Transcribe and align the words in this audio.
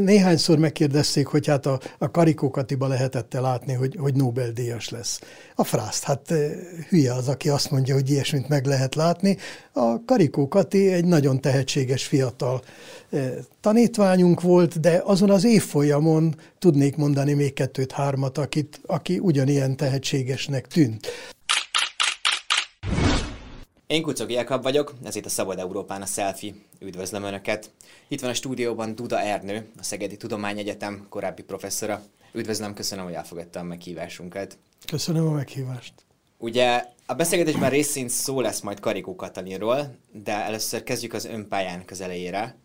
Néhányszor 0.00 0.58
megkérdezték, 0.58 1.26
hogy 1.26 1.46
hát 1.46 1.66
a, 1.66 1.80
a 1.98 2.10
Karikókatiba 2.10 2.86
lehetette 2.86 3.40
látni, 3.40 3.72
hogy, 3.72 3.96
hogy 3.98 4.14
Nobel-díjas 4.14 4.88
lesz. 4.88 5.20
A 5.54 5.64
frászt, 5.64 6.04
hát 6.04 6.30
eh, 6.30 6.50
hülye 6.88 7.12
az, 7.12 7.28
aki 7.28 7.48
azt 7.48 7.70
mondja, 7.70 7.94
hogy 7.94 8.10
ilyesmit 8.10 8.48
meg 8.48 8.66
lehet 8.66 8.94
látni. 8.94 9.36
A 9.72 10.04
Karikókati 10.04 10.92
egy 10.92 11.04
nagyon 11.04 11.40
tehetséges 11.40 12.06
fiatal 12.06 12.62
eh, 13.10 13.32
tanítványunk 13.60 14.40
volt, 14.40 14.80
de 14.80 15.02
azon 15.04 15.30
az 15.30 15.44
évfolyamon 15.44 16.34
tudnék 16.58 16.96
mondani 16.96 17.32
még 17.32 17.52
kettőt-hármat, 17.52 18.38
akit, 18.38 18.80
aki 18.86 19.18
ugyanilyen 19.18 19.76
tehetségesnek 19.76 20.66
tűnt. 20.66 21.06
Én 23.90 24.02
Kucog 24.02 24.30
Jakab 24.30 24.62
vagyok, 24.62 24.94
ez 25.04 25.16
itt 25.16 25.24
a 25.24 25.28
Szabad 25.28 25.58
Európán 25.58 26.02
a 26.02 26.06
Selfie. 26.06 26.52
Üdvözlöm 26.78 27.22
Önöket! 27.22 27.70
Itt 28.08 28.20
van 28.20 28.30
a 28.30 28.34
stúdióban 28.34 28.94
Duda 28.94 29.20
Ernő, 29.20 29.70
a 29.78 29.82
Szegedi 29.82 30.16
Tudományegyetem 30.16 31.06
korábbi 31.08 31.42
professzora. 31.42 32.02
Üdvözlöm, 32.32 32.74
köszönöm, 32.74 33.04
hogy 33.04 33.14
elfogadta 33.14 33.60
a 33.60 33.62
meghívásunkat. 33.62 34.58
Köszönöm 34.86 35.26
a 35.26 35.30
meghívást. 35.30 35.92
Ugye 36.38 36.84
a 37.06 37.14
beszélgetésben 37.14 37.70
részint 37.70 38.10
szó 38.10 38.40
lesz 38.40 38.60
majd 38.60 38.80
Karikó 38.80 39.16
Katalinról, 39.16 39.96
de 40.12 40.32
először 40.32 40.82
kezdjük 40.82 41.12
az 41.12 41.24
önpályán 41.24 41.82
az 41.88 42.00
elejére. 42.00 42.56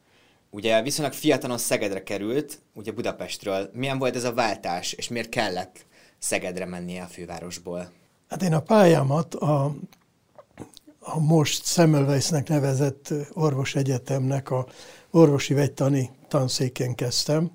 Ugye 0.49 0.81
viszonylag 0.81 1.13
fiatalon 1.13 1.57
Szegedre 1.57 2.03
került, 2.03 2.59
ugye 2.73 2.91
Budapestről. 2.91 3.69
Milyen 3.73 3.97
volt 3.97 4.15
ez 4.15 4.23
a 4.23 4.33
váltás, 4.33 4.93
és 4.93 5.07
miért 5.07 5.29
kellett 5.29 5.85
Szegedre 6.17 6.65
mennie 6.65 7.03
a 7.03 7.07
fővárosból? 7.07 7.91
Hát 8.29 8.41
én 8.41 8.53
a 8.53 8.61
pályámat 8.61 9.35
a 9.35 9.75
a 11.05 11.19
most 11.19 11.65
Semmelweisnek 11.65 12.47
nevezett 12.47 13.13
orvos 13.33 13.75
egyetemnek 13.75 14.51
a 14.51 14.65
orvosi 15.11 15.53
vegytani 15.53 16.09
tanszéken 16.27 16.95
kezdtem, 16.95 17.51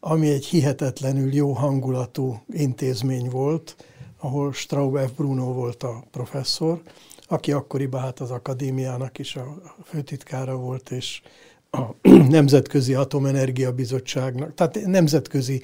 ami 0.00 0.28
egy 0.28 0.44
hihetetlenül 0.44 1.34
jó 1.34 1.52
hangulatú 1.52 2.42
intézmény 2.52 3.28
volt, 3.30 3.76
ahol 4.18 4.52
Straub. 4.52 4.98
Bruno 5.16 5.52
volt 5.52 5.82
a 5.82 6.04
professzor, 6.10 6.82
aki 7.26 7.52
akkoriban 7.52 8.00
hát 8.00 8.20
az 8.20 8.30
akadémiának 8.30 9.18
is 9.18 9.36
a 9.36 9.62
főtitkára 9.84 10.56
volt, 10.56 10.90
és 10.90 11.22
a 11.70 11.82
Nemzetközi 12.28 12.94
Atomenergia 12.94 13.72
Bizottságnak, 13.72 14.54
tehát 14.54 14.86
nemzetközi 14.86 15.62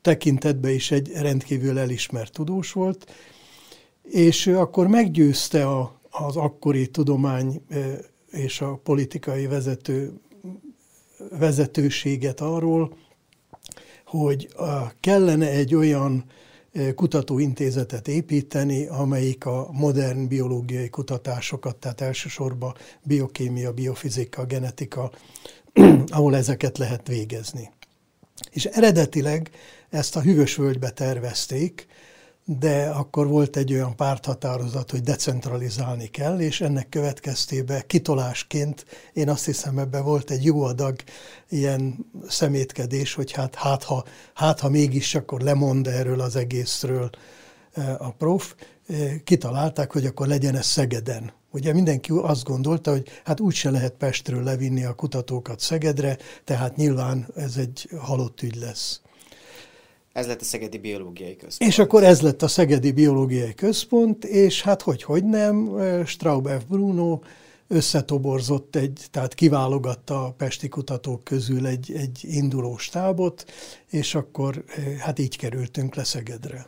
tekintetben 0.00 0.72
is 0.72 0.90
egy 0.90 1.12
rendkívül 1.12 1.78
elismert 1.78 2.32
tudós 2.32 2.72
volt, 2.72 3.06
és 4.10 4.46
akkor 4.46 4.86
meggyőzte 4.86 5.66
a, 5.68 6.00
az 6.10 6.36
akkori 6.36 6.88
tudomány 6.88 7.62
és 8.30 8.60
a 8.60 8.80
politikai 8.82 9.46
vezető, 9.46 10.12
vezetőséget 11.38 12.40
arról, 12.40 12.96
hogy 14.04 14.48
kellene 15.00 15.48
egy 15.48 15.74
olyan 15.74 16.24
kutatóintézetet 16.94 18.08
építeni, 18.08 18.86
amelyik 18.86 19.46
a 19.46 19.68
modern 19.72 20.28
biológiai 20.28 20.88
kutatásokat, 20.88 21.76
tehát 21.76 22.00
elsősorban 22.00 22.74
biokémia, 23.02 23.72
biofizika, 23.72 24.44
genetika, 24.44 25.12
ahol 26.06 26.36
ezeket 26.36 26.78
lehet 26.78 27.08
végezni. 27.08 27.70
És 28.50 28.64
eredetileg 28.64 29.50
ezt 29.90 30.16
a 30.16 30.20
Hűvösvölgybe 30.20 30.90
tervezték, 30.90 31.86
de 32.44 32.88
akkor 32.88 33.26
volt 33.26 33.56
egy 33.56 33.72
olyan 33.72 33.96
párthatározat, 33.96 34.90
hogy 34.90 35.00
decentralizálni 35.00 36.06
kell, 36.06 36.40
és 36.40 36.60
ennek 36.60 36.88
következtében 36.88 37.82
kitolásként 37.86 38.86
én 39.12 39.28
azt 39.28 39.44
hiszem 39.44 39.78
ebben 39.78 40.04
volt 40.04 40.30
egy 40.30 40.44
jó 40.44 40.62
adag 40.62 40.96
ilyen 41.48 42.06
szemétkedés, 42.28 43.14
hogy 43.14 43.32
hát, 43.32 43.54
hát, 43.54 43.82
ha, 43.82 44.04
hát 44.34 44.60
ha 44.60 44.68
mégis 44.68 45.14
akkor 45.14 45.40
lemond 45.40 45.86
erről 45.86 46.20
az 46.20 46.36
egészről 46.36 47.10
e, 47.72 47.96
a 47.98 48.10
prof, 48.10 48.54
e, 48.88 48.94
kitalálták, 49.24 49.92
hogy 49.92 50.06
akkor 50.06 50.26
legyen 50.26 50.56
ez 50.56 50.66
Szegeden. 50.66 51.32
Ugye 51.50 51.72
mindenki 51.72 52.12
azt 52.12 52.44
gondolta, 52.44 52.90
hogy 52.90 53.08
hát 53.24 53.40
úgyse 53.40 53.70
lehet 53.70 53.92
Pestről 53.92 54.42
levinni 54.42 54.84
a 54.84 54.94
kutatókat 54.94 55.60
Szegedre, 55.60 56.16
tehát 56.44 56.76
nyilván 56.76 57.26
ez 57.36 57.56
egy 57.56 57.88
halott 57.98 58.42
ügy 58.42 58.56
lesz. 58.56 59.00
Ez 60.14 60.26
lett 60.26 60.40
a 60.40 60.44
Szegedi 60.44 60.78
Biológiai 60.78 61.36
Központ. 61.36 61.70
És 61.70 61.78
akkor 61.78 62.04
ez 62.04 62.20
lett 62.20 62.42
a 62.42 62.48
Szegedi 62.48 62.92
Biológiai 62.92 63.54
Központ, 63.54 64.24
és 64.24 64.62
hát 64.62 64.82
hogy, 64.82 65.02
hogy 65.02 65.24
nem, 65.24 65.78
Straub 66.06 66.48
F. 66.48 66.64
Bruno 66.68 67.20
összetoborzott 67.68 68.76
egy, 68.76 69.06
tehát 69.10 69.34
kiválogatta 69.34 70.24
a 70.24 70.32
pesti 70.32 70.68
kutatók 70.68 71.24
közül 71.24 71.66
egy, 71.66 71.92
egy 71.96 72.18
induló 72.22 72.76
stábot, 72.76 73.44
és 73.90 74.14
akkor 74.14 74.64
hát 74.98 75.18
így 75.18 75.36
kerültünk 75.36 75.94
le 75.94 76.04
Szegedre. 76.04 76.66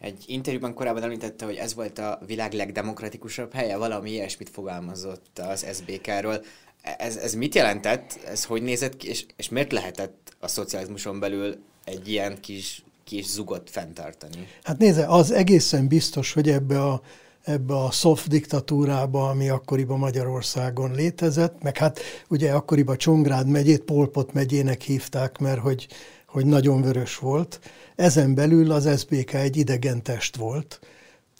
Egy 0.00 0.24
interjúban 0.26 0.74
korábban 0.74 1.02
említette, 1.02 1.44
hogy 1.44 1.56
ez 1.56 1.74
volt 1.74 1.98
a 1.98 2.20
világ 2.26 2.52
legdemokratikusabb 2.52 3.52
helye, 3.52 3.76
valami 3.76 4.10
ilyesmit 4.10 4.50
fogalmazott 4.50 5.38
az 5.38 5.66
SBK-ról. 5.72 6.44
Ez, 6.82 7.16
ez 7.16 7.34
mit 7.34 7.54
jelentett, 7.54 8.18
ez 8.26 8.44
hogy 8.44 8.62
nézett 8.62 8.96
ki, 8.96 9.08
és, 9.08 9.26
és 9.36 9.48
miért 9.48 9.72
lehetett 9.72 10.36
a 10.38 10.48
szocializmuson 10.48 11.20
belül 11.20 11.56
egy 11.84 12.08
ilyen 12.08 12.40
kis, 12.40 12.84
kis 13.04 13.26
zugot 13.26 13.70
fenntartani? 13.70 14.48
Hát 14.62 14.78
nézze, 14.78 15.06
az 15.06 15.30
egészen 15.30 15.88
biztos, 15.88 16.32
hogy 16.32 16.48
ebbe 16.48 16.82
a, 16.82 17.02
ebbe 17.42 17.74
a 17.74 17.90
soft 17.90 18.28
diktatúrába, 18.28 19.28
ami 19.28 19.48
akkoriban 19.48 19.98
Magyarországon 19.98 20.94
létezett, 20.94 21.62
meg 21.62 21.76
hát 21.76 22.00
ugye 22.28 22.52
akkoriban 22.52 22.96
Csongrád 22.96 23.48
megyét 23.48 23.82
Polpot 23.82 24.32
megyének 24.32 24.82
hívták, 24.82 25.38
mert 25.38 25.60
hogy, 25.60 25.86
hogy 26.26 26.46
nagyon 26.46 26.82
vörös 26.82 27.16
volt. 27.16 27.60
Ezen 27.96 28.34
belül 28.34 28.70
az 28.72 28.98
SBK 29.00 29.32
egy 29.32 29.56
idegen 29.56 30.02
test 30.02 30.36
volt, 30.36 30.80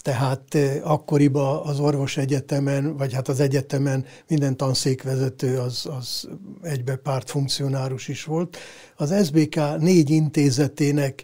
tehát 0.04 0.54
eh, 0.54 0.90
akkoriban 0.90 1.66
az 1.66 1.80
orvos 1.80 2.16
egyetemen, 2.16 2.96
vagy 2.96 3.12
hát 3.12 3.28
az 3.28 3.40
egyetemen 3.40 4.04
minden 4.28 4.56
tanszékvezető 4.56 5.58
az, 5.58 5.88
az 5.98 6.28
egybe 6.62 6.96
pártfunkcionárus 6.96 8.08
is 8.08 8.24
volt. 8.24 8.56
Az 8.96 9.24
SBK 9.26 9.60
négy 9.78 10.10
intézetének 10.10 11.22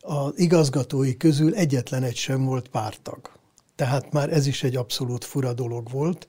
az 0.00 0.32
igazgatói 0.36 1.16
közül 1.16 1.54
egyetlen 1.54 2.02
egy 2.02 2.16
sem 2.16 2.44
volt 2.44 2.68
pártag. 2.68 3.30
Tehát 3.76 4.12
már 4.12 4.32
ez 4.32 4.46
is 4.46 4.62
egy 4.62 4.76
abszolút 4.76 5.24
fura 5.24 5.52
dolog 5.52 5.90
volt. 5.90 6.26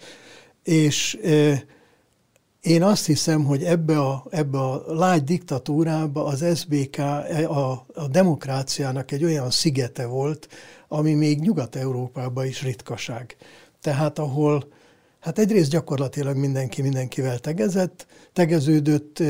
És 0.63 1.19
e, 1.23 1.63
én 2.61 2.83
azt 2.83 3.05
hiszem, 3.05 3.43
hogy 3.43 3.63
ebbe 3.63 3.99
a, 3.99 4.25
ebbe 4.29 4.59
a 4.59 4.83
lágy 4.87 5.23
diktatúrába 5.23 6.25
az 6.25 6.45
SBK 6.59 6.97
a, 7.47 7.71
a 7.93 8.07
demokráciának 8.09 9.11
egy 9.11 9.23
olyan 9.23 9.51
szigete 9.51 10.05
volt, 10.05 10.47
ami 10.93 11.13
még 11.13 11.39
Nyugat-Európában 11.39 12.45
is 12.45 12.61
ritkaság. 12.61 13.35
Tehát 13.81 14.19
ahol 14.19 14.67
hát 15.19 15.39
egyrészt 15.39 15.71
gyakorlatilag 15.71 16.35
mindenki 16.37 16.81
mindenkivel 16.81 17.39
tegezett, 17.39 18.05
tegeződött, 18.33 19.23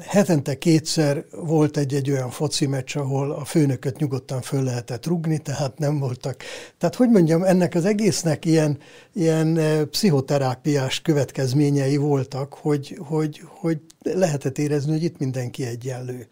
hetente 0.00 0.58
kétszer 0.58 1.24
volt 1.30 1.76
egy-egy 1.76 2.10
olyan 2.10 2.30
foci 2.30 2.66
meccs, 2.66 2.96
ahol 2.96 3.30
a 3.30 3.44
főnököt 3.44 3.98
nyugodtan 3.98 4.40
föl 4.40 4.62
lehetett 4.62 5.06
rugni, 5.06 5.38
tehát 5.38 5.78
nem 5.78 5.98
voltak. 5.98 6.42
Tehát 6.78 6.94
hogy 6.94 7.08
mondjam, 7.08 7.42
ennek 7.42 7.74
az 7.74 7.84
egésznek 7.84 8.44
ilyen, 8.44 8.78
ilyen 9.12 9.58
pszichoterápiás 9.90 11.00
következményei 11.00 11.96
voltak, 11.96 12.54
hogy, 12.54 12.98
hogy, 13.00 13.40
hogy 13.46 13.80
lehetett 14.02 14.58
érezni, 14.58 14.92
hogy 14.92 15.04
itt 15.04 15.18
mindenki 15.18 15.64
egyenlő. 15.64 16.28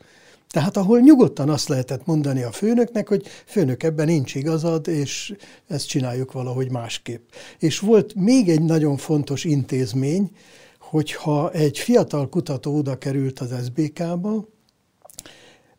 Tehát 0.53 0.77
ahol 0.77 1.01
nyugodtan 1.01 1.49
azt 1.49 1.69
lehetett 1.69 2.07
mondani 2.07 2.43
a 2.43 2.53
főnöknek, 2.53 3.09
hogy 3.09 3.27
főnök 3.47 3.83
ebben 3.83 4.07
nincs 4.07 4.35
igazad, 4.35 4.89
és 4.89 5.35
ezt 5.69 5.87
csináljuk 5.89 6.33
valahogy 6.33 6.71
másképp. 6.71 7.31
És 7.59 7.79
volt 7.79 8.15
még 8.15 8.49
egy 8.49 8.63
nagyon 8.63 8.97
fontos 8.97 9.45
intézmény, 9.45 10.31
hogyha 10.79 11.51
egy 11.51 11.79
fiatal 11.79 12.29
kutató 12.29 12.77
oda 12.77 12.99
került 12.99 13.39
az 13.41 13.55
SBK-ba, 13.65 14.49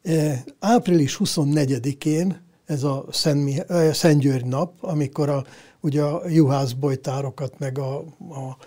eh, 0.01 0.41
április 0.59 1.17
24-én, 1.17 2.41
ez 2.65 2.83
a 2.83 3.05
Szent, 3.11 3.59
eh, 3.59 3.93
Szent 3.93 4.19
György 4.19 4.45
nap, 4.45 4.73
amikor 4.81 5.29
a, 5.29 5.43
ugye 5.79 6.01
a 6.01 6.29
juhászbojtárokat 6.29 7.59
meg 7.59 7.77
a, 7.77 7.97
a 8.29 8.57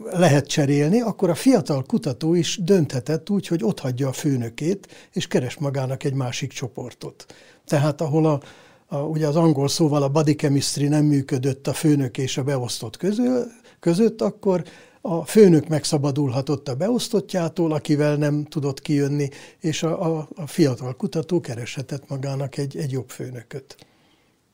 lehet 0.00 0.46
cserélni, 0.46 1.00
akkor 1.00 1.30
a 1.30 1.34
fiatal 1.34 1.82
kutató 1.82 2.34
is 2.34 2.58
dönthetett 2.62 3.30
úgy, 3.30 3.46
hogy 3.46 3.64
ott 3.64 3.78
hagyja 3.80 4.08
a 4.08 4.12
főnökét, 4.12 5.08
és 5.12 5.26
keres 5.26 5.56
magának 5.56 6.04
egy 6.04 6.14
másik 6.14 6.52
csoportot. 6.52 7.34
Tehát 7.64 8.00
ahol 8.00 8.26
a, 8.26 8.40
a, 8.86 8.96
ugye 8.96 9.26
az 9.26 9.36
angol 9.36 9.68
szóval 9.68 10.02
a 10.02 10.08
body 10.08 10.34
chemistry 10.34 10.88
nem 10.88 11.04
működött 11.04 11.66
a 11.66 11.72
főnök 11.72 12.18
és 12.18 12.36
a 12.36 12.42
beosztott 12.42 12.96
közül, 12.96 13.46
között, 13.80 14.20
akkor 14.20 14.64
a 15.00 15.24
főnök 15.24 15.68
megszabadulhatott 15.68 16.68
a 16.68 16.74
beosztottjától, 16.74 17.72
akivel 17.72 18.16
nem 18.16 18.44
tudott 18.44 18.80
kijönni, 18.80 19.28
és 19.60 19.82
a, 19.82 20.16
a, 20.16 20.28
a 20.34 20.46
fiatal 20.46 20.96
kutató 20.96 21.40
kereshetett 21.40 22.08
magának 22.08 22.56
egy, 22.56 22.76
egy 22.76 22.92
jobb 22.92 23.08
főnököt. 23.08 23.76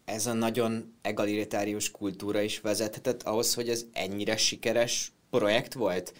Ez 0.04 0.26
a 0.26 0.32
nagyon 0.32 0.94
egalitárius 1.02 1.90
kultúra 1.90 2.40
is 2.40 2.60
vezethetett 2.60 3.22
ahhoz, 3.22 3.54
hogy 3.54 3.68
ez 3.68 3.84
ennyire 3.92 4.36
sikeres 4.36 5.12
projekt 5.30 5.74
volt? 5.74 6.12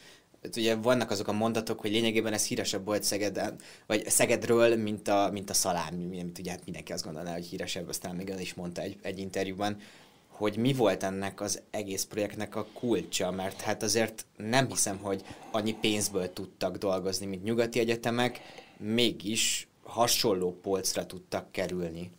ugye 0.56 0.74
vannak 0.74 1.10
azok 1.10 1.28
a 1.28 1.32
mondatok, 1.32 1.80
hogy 1.80 1.90
lényegében 1.90 2.32
ez 2.32 2.46
híresebb 2.46 2.84
volt 2.84 3.02
Szegeden, 3.02 3.56
vagy 3.86 4.08
Szegedről, 4.08 4.76
mint 4.76 5.08
a, 5.08 5.30
mint 5.32 5.50
a 5.50 5.54
szalám, 5.54 5.94
mint 5.94 6.38
ugye 6.38 6.50
hát 6.50 6.64
mindenki 6.64 6.92
azt 6.92 7.04
gondolná, 7.04 7.32
hogy 7.32 7.46
híresebb, 7.46 7.88
aztán 7.88 8.14
még 8.14 8.30
el 8.30 8.40
is 8.40 8.54
mondta 8.54 8.80
egy, 8.80 8.96
egy 9.02 9.18
interjúban, 9.18 9.76
hogy 10.28 10.56
mi 10.56 10.72
volt 10.72 11.02
ennek 11.02 11.40
az 11.40 11.62
egész 11.70 12.04
projektnek 12.04 12.56
a 12.56 12.66
kulcsa, 12.72 13.30
mert 13.30 13.60
hát 13.60 13.82
azért 13.82 14.26
nem 14.36 14.68
hiszem, 14.68 14.98
hogy 14.98 15.24
annyi 15.50 15.72
pénzből 15.72 16.32
tudtak 16.32 16.76
dolgozni, 16.76 17.26
mint 17.26 17.42
nyugati 17.42 17.78
egyetemek, 17.78 18.40
mégis 18.76 19.68
hasonló 19.82 20.58
polcra 20.62 21.06
tudtak 21.06 21.52
kerülni. 21.52 22.10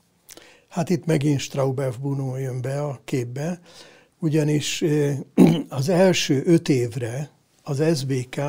Hát 0.68 0.90
itt 0.90 1.06
megint 1.06 1.40
Straubef 1.40 1.98
Bruno 1.98 2.38
jön 2.38 2.62
be 2.62 2.84
a 2.84 3.02
képbe, 3.04 3.60
ugyanis 4.20 4.84
az 5.70 5.90
első 5.90 6.42
öt 6.46 6.70
évre 6.70 7.30
az 7.64 7.98
SBK 7.98 8.42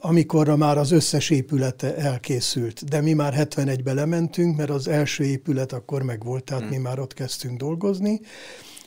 amikorra 0.00 0.56
már 0.56 0.78
az 0.78 0.90
összes 0.90 1.30
épülete 1.30 1.96
elkészült. 1.96 2.84
De 2.84 3.00
mi 3.00 3.12
már 3.12 3.34
71-ben 3.36 3.94
lementünk, 3.94 4.56
mert 4.56 4.70
az 4.70 4.88
első 4.88 5.24
épület 5.24 5.72
akkor 5.72 6.02
megvolt, 6.02 6.44
tehát 6.44 6.62
hmm. 6.62 6.72
mi 6.72 6.76
már 6.76 6.98
ott 6.98 7.14
kezdtünk 7.14 7.58
dolgozni, 7.58 8.20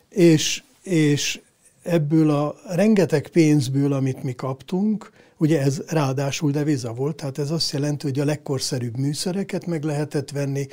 és, 0.09 0.63
és 0.81 1.39
ebből 1.83 2.29
a 2.29 2.55
rengeteg 2.67 3.27
pénzből, 3.27 3.93
amit 3.93 4.23
mi 4.23 4.33
kaptunk, 4.33 5.11
ugye 5.37 5.61
ez 5.61 5.81
ráadásul 5.87 6.51
deviza 6.51 6.93
volt, 6.93 7.15
tehát 7.15 7.37
ez 7.37 7.51
azt 7.51 7.71
jelenti, 7.71 8.05
hogy 8.05 8.19
a 8.19 8.25
legkorszerűbb 8.25 8.97
műszereket 8.97 9.65
meg 9.65 9.83
lehetett 9.83 10.31
venni, 10.31 10.67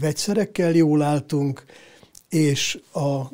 vegyszerekkel 0.00 0.72
jól 0.72 1.02
álltunk, 1.02 1.64
és 2.28 2.80
a, 2.92 3.32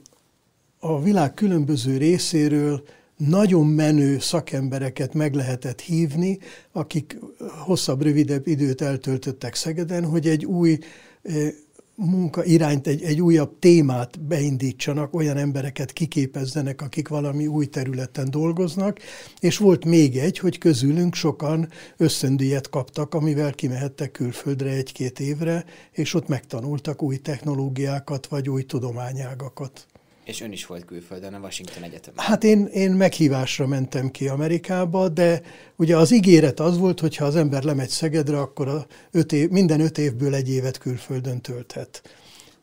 a 0.79 1.03
világ 1.03 1.35
különböző 1.35 1.97
részéről 1.97 2.83
nagyon 3.17 3.67
menő 3.67 4.19
szakembereket 4.19 5.15
meg 5.15 5.35
lehetett 5.35 5.81
hívni, 5.81 6.39
akik 6.73 7.19
hosszabb, 7.65 8.03
rövidebb 8.03 8.47
időt 8.47 8.81
eltöltöttek 8.81 9.55
Szegeden, 9.55 10.05
hogy 10.05 10.29
egy 10.29 10.45
új 10.45 10.79
eh, 11.23 11.53
munka 11.97 12.45
irányt, 12.45 12.87
egy, 12.87 13.03
egy 13.03 13.21
újabb 13.21 13.59
témát 13.59 14.21
beindítsanak, 14.21 15.15
olyan 15.15 15.37
embereket 15.37 15.93
kiképezzenek, 15.93 16.83
akik 16.83 17.09
valami 17.09 17.47
új 17.47 17.67
területen 17.67 18.31
dolgoznak, 18.31 18.99
és 19.41 19.57
volt 19.57 19.85
még 19.85 20.17
egy, 20.19 20.39
hogy 20.39 20.59
közülünk 20.59 21.15
sokan 21.15 21.69
összöndíjat 21.97 22.69
kaptak, 22.69 23.15
amivel 23.15 23.53
kimehettek 23.53 24.11
külföldre 24.11 24.71
egy-két 24.71 25.21
évre, 25.21 25.65
és 25.91 26.15
ott 26.15 26.29
megtanultak 26.29 27.03
új 27.03 27.17
technológiákat, 27.17 28.27
vagy 28.27 28.49
új 28.49 28.63
tudományágakat. 28.63 29.87
És 30.25 30.41
ön 30.41 30.53
is 30.53 30.67
volt 30.67 30.85
külföldön, 30.85 31.35
a 31.35 31.39
Washington 31.39 31.83
Egyetem. 31.83 32.13
Hát 32.17 32.45
én, 32.45 32.67
én 32.67 32.91
meghívásra 32.91 33.67
mentem 33.67 34.11
ki 34.11 34.29
Amerikába, 34.29 35.09
de 35.09 35.41
ugye 35.77 35.97
az 35.97 36.13
ígéret 36.13 36.61
az 36.61 36.79
volt, 36.79 37.01
hogy 37.01 37.17
ha 37.17 37.25
az 37.25 37.37
ember 37.37 37.63
lemegy 37.63 37.89
Szegedre, 37.89 38.41
akkor 38.41 38.69
a 38.69 38.87
öt 39.11 39.33
év, 39.33 39.49
minden 39.49 39.81
öt 39.81 39.99
évből 39.99 40.35
egy 40.35 40.51
évet 40.51 40.79
külföldön 40.79 41.41
tölthet. 41.41 42.03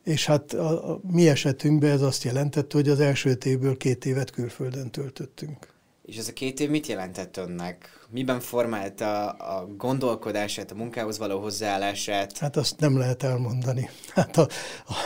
És 0.04 0.26
hát 0.26 0.52
a, 0.52 0.92
a 0.92 1.00
mi 1.10 1.28
esetünkben 1.28 1.90
ez 1.90 2.02
azt 2.02 2.24
jelentette, 2.24 2.76
hogy 2.76 2.88
az 2.88 3.00
első 3.00 3.30
öt 3.30 3.44
évből 3.44 3.76
két 3.76 4.04
évet 4.04 4.30
külföldön 4.30 4.90
töltöttünk. 4.90 5.70
És 6.04 6.16
ez 6.16 6.28
a 6.28 6.32
két 6.32 6.60
év 6.60 6.70
mit 6.70 6.86
jelentett 6.86 7.36
önnek? 7.36 8.06
Miben 8.10 8.40
formálta 8.40 9.28
a 9.28 9.66
gondolkodását, 9.76 10.70
a 10.70 10.74
munkához 10.74 11.18
való 11.18 11.40
hozzáállását? 11.40 12.38
Hát 12.38 12.56
azt 12.56 12.80
nem 12.80 12.98
lehet 12.98 13.22
elmondani. 13.22 13.90
Hát 14.08 14.36
a, 14.36 14.48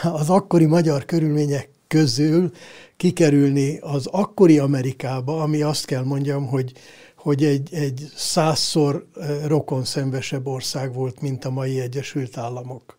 az 0.03 0.31
akkori 0.31 0.67
magyar 0.67 1.05
körülmények 1.05 1.69
közül 1.89 2.51
kikerülni 2.97 3.79
az 3.79 4.07
akkori 4.07 4.59
Amerikába, 4.59 5.43
ami 5.43 5.63
azt 5.63 5.85
kell 5.85 6.03
mondjam, 6.03 6.47
hogy, 6.47 6.73
hogy 7.17 7.45
egy, 7.45 7.75
egy 7.75 8.11
százszor 8.15 9.07
rokon 9.47 9.85
szembesebb 9.85 10.47
ország 10.47 10.95
volt, 10.95 11.21
mint 11.21 11.45
a 11.45 11.51
mai 11.51 11.81
Egyesült 11.81 12.39
Államok. 12.39 12.97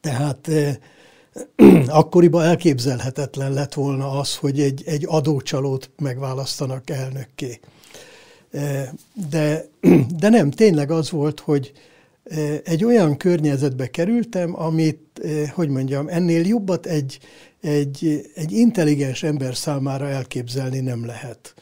Tehát 0.00 0.48
eh, 0.48 0.76
akkoriban 2.00 2.44
elképzelhetetlen 2.44 3.52
lett 3.52 3.74
volna 3.74 4.10
az, 4.10 4.36
hogy 4.36 4.60
egy, 4.60 4.82
egy 4.86 5.04
adócsalót 5.08 5.90
megválasztanak 5.96 6.90
elnökké. 6.90 7.60
De, 9.30 9.66
de 10.20 10.28
nem, 10.28 10.50
tényleg 10.50 10.90
az 10.90 11.10
volt, 11.10 11.40
hogy, 11.40 11.72
egy 12.64 12.84
olyan 12.84 13.16
környezetbe 13.16 13.86
kerültem, 13.86 14.60
amit, 14.60 15.20
hogy 15.54 15.68
mondjam, 15.68 16.08
ennél 16.08 16.46
jobbat 16.46 16.86
egy, 16.86 17.18
egy, 17.60 18.30
egy 18.34 18.52
intelligens 18.52 19.22
ember 19.22 19.56
számára 19.56 20.08
elképzelni 20.08 20.80
nem 20.80 21.06
lehet. 21.06 21.54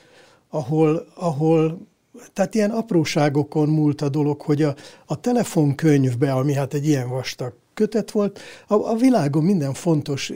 Ahol, 0.48 1.06
ahol 1.14 1.86
tehát 2.32 2.54
ilyen 2.54 2.70
apróságokon 2.70 3.68
múlt 3.68 4.00
a 4.00 4.08
dolog, 4.08 4.40
hogy 4.40 4.62
a, 4.62 4.74
a 5.06 5.20
telefonkönyvbe, 5.20 6.32
ami 6.32 6.52
hát 6.52 6.74
egy 6.74 6.86
ilyen 6.86 7.08
vastag 7.08 7.54
kötet 7.74 8.10
volt, 8.10 8.40
a, 8.66 8.74
a 8.74 8.94
világon 8.94 9.44
minden 9.44 9.74
fontos 9.74 10.32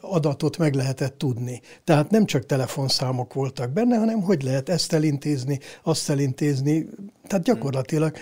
adatot 0.00 0.58
meg 0.58 0.74
lehetett 0.74 1.18
tudni. 1.18 1.60
Tehát 1.84 2.10
nem 2.10 2.24
csak 2.24 2.46
telefonszámok 2.46 3.34
voltak 3.34 3.70
benne, 3.70 3.96
hanem 3.96 4.22
hogy 4.22 4.42
lehet 4.42 4.68
ezt 4.68 4.92
elintézni, 4.92 5.58
azt 5.82 6.10
elintézni. 6.10 6.86
Tehát 7.26 7.44
gyakorlatilag 7.44 8.16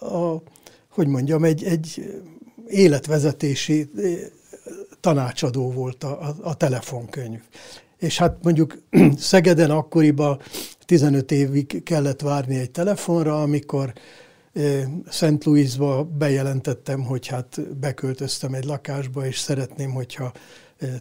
a, 0.00 0.42
hogy 0.90 1.06
mondjam, 1.06 1.44
egy, 1.44 1.64
egy 1.64 2.14
életvezetési 2.68 3.90
eh, 3.96 4.10
tanácsadó 5.06 5.70
volt 5.72 6.04
a, 6.04 6.20
a, 6.20 6.34
a 6.42 6.54
telefonkönyv. 6.54 7.40
És 7.98 8.18
hát 8.18 8.36
mondjuk 8.42 8.78
Szegeden 9.16 9.70
akkoriban 9.70 10.40
15 10.84 11.30
évig 11.30 11.82
kellett 11.82 12.20
várni 12.20 12.58
egy 12.58 12.70
telefonra, 12.70 13.42
amikor 13.42 13.92
eh, 14.52 14.82
Szent 15.08 15.44
Louisba 15.44 16.04
bejelentettem, 16.04 17.02
hogy 17.02 17.26
hát 17.26 17.60
beköltöztem 17.80 18.54
egy 18.54 18.64
lakásba, 18.64 19.26
és 19.26 19.38
szeretném, 19.38 19.90
hogyha 19.90 20.32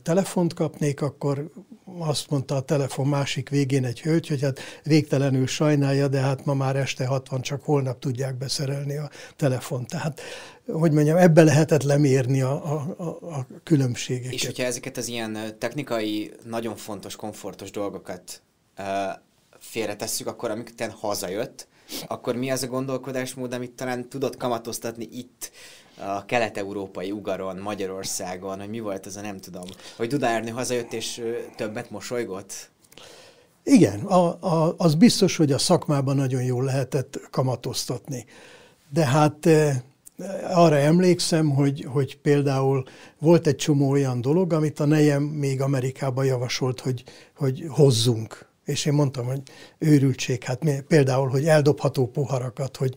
telefont 0.03 0.53
kapnék, 0.53 1.01
akkor 1.01 1.49
azt 1.99 2.29
mondta 2.29 2.55
a 2.55 2.61
telefon 2.61 3.07
másik 3.07 3.49
végén 3.49 3.85
egy 3.85 4.01
hölgy, 4.01 4.27
hogy 4.27 4.41
hát 4.41 4.59
végtelenül 4.83 5.47
sajnálja, 5.47 6.07
de 6.07 6.19
hát 6.19 6.45
ma 6.45 6.53
már 6.53 6.75
este 6.75 7.05
60, 7.05 7.41
csak 7.41 7.63
holnap 7.63 7.99
tudják 7.99 8.37
beszerelni 8.37 8.97
a 8.97 9.09
telefont. 9.35 9.89
Tehát, 9.89 10.21
hogy 10.67 10.91
mondjam, 10.91 11.17
ebbe 11.17 11.43
lehetett 11.43 11.83
lemérni 11.83 12.41
a, 12.41 12.53
a, 12.97 13.05
a 13.37 13.47
különbségeket. 13.63 14.33
És 14.33 14.45
hogyha 14.45 14.63
ezeket 14.63 14.97
az 14.97 15.07
ilyen 15.07 15.37
technikai, 15.59 16.31
nagyon 16.43 16.75
fontos, 16.75 17.15
komfortos 17.15 17.71
dolgokat 17.71 18.41
uh, 18.77 18.85
félretesszük, 19.59 20.27
akkor 20.27 20.51
amikor 20.51 20.89
hazajött, 20.99 21.67
akkor 22.07 22.35
mi 22.35 22.49
az 22.49 22.63
a 22.63 22.67
gondolkodásmód, 22.67 23.53
amit 23.53 23.71
talán 23.71 24.09
tudott 24.09 24.37
kamatoztatni 24.37 25.07
itt 25.11 25.51
a 25.97 26.25
kelet-európai 26.25 27.11
ugaron, 27.11 27.57
Magyarországon, 27.57 28.59
hogy 28.59 28.69
mi 28.69 28.79
volt 28.79 29.05
az 29.05 29.15
a 29.15 29.21
nem 29.21 29.37
tudom, 29.37 29.65
hogy 29.97 30.07
Duda 30.07 30.27
Ernő 30.27 30.51
hazajött 30.51 30.93
és 30.93 31.21
többet 31.55 31.89
mosolygott? 31.89 32.69
Igen, 33.63 33.99
a, 33.99 34.37
a, 34.39 34.73
az 34.77 34.95
biztos, 34.95 35.37
hogy 35.37 35.51
a 35.51 35.57
szakmában 35.57 36.15
nagyon 36.15 36.43
jól 36.43 36.63
lehetett 36.63 37.19
kamatoztatni. 37.31 38.25
De 38.89 39.05
hát 39.05 39.49
arra 40.43 40.75
emlékszem, 40.75 41.49
hogy, 41.49 41.85
hogy 41.91 42.17
például 42.17 42.83
volt 43.19 43.47
egy 43.47 43.55
csomó 43.55 43.89
olyan 43.89 44.21
dolog, 44.21 44.53
amit 44.53 44.79
a 44.79 44.85
nejem 44.85 45.23
még 45.23 45.61
Amerikában 45.61 46.25
javasolt, 46.25 46.79
hogy, 46.79 47.03
hogy 47.35 47.65
hozzunk. 47.67 48.49
És 48.65 48.85
én 48.85 48.93
mondtam, 48.93 49.25
hogy 49.25 49.41
őrültség, 49.77 50.43
hát 50.43 50.83
például, 50.87 51.27
hogy 51.29 51.45
eldobható 51.45 52.07
poharakat, 52.07 52.77
hogy 52.77 52.95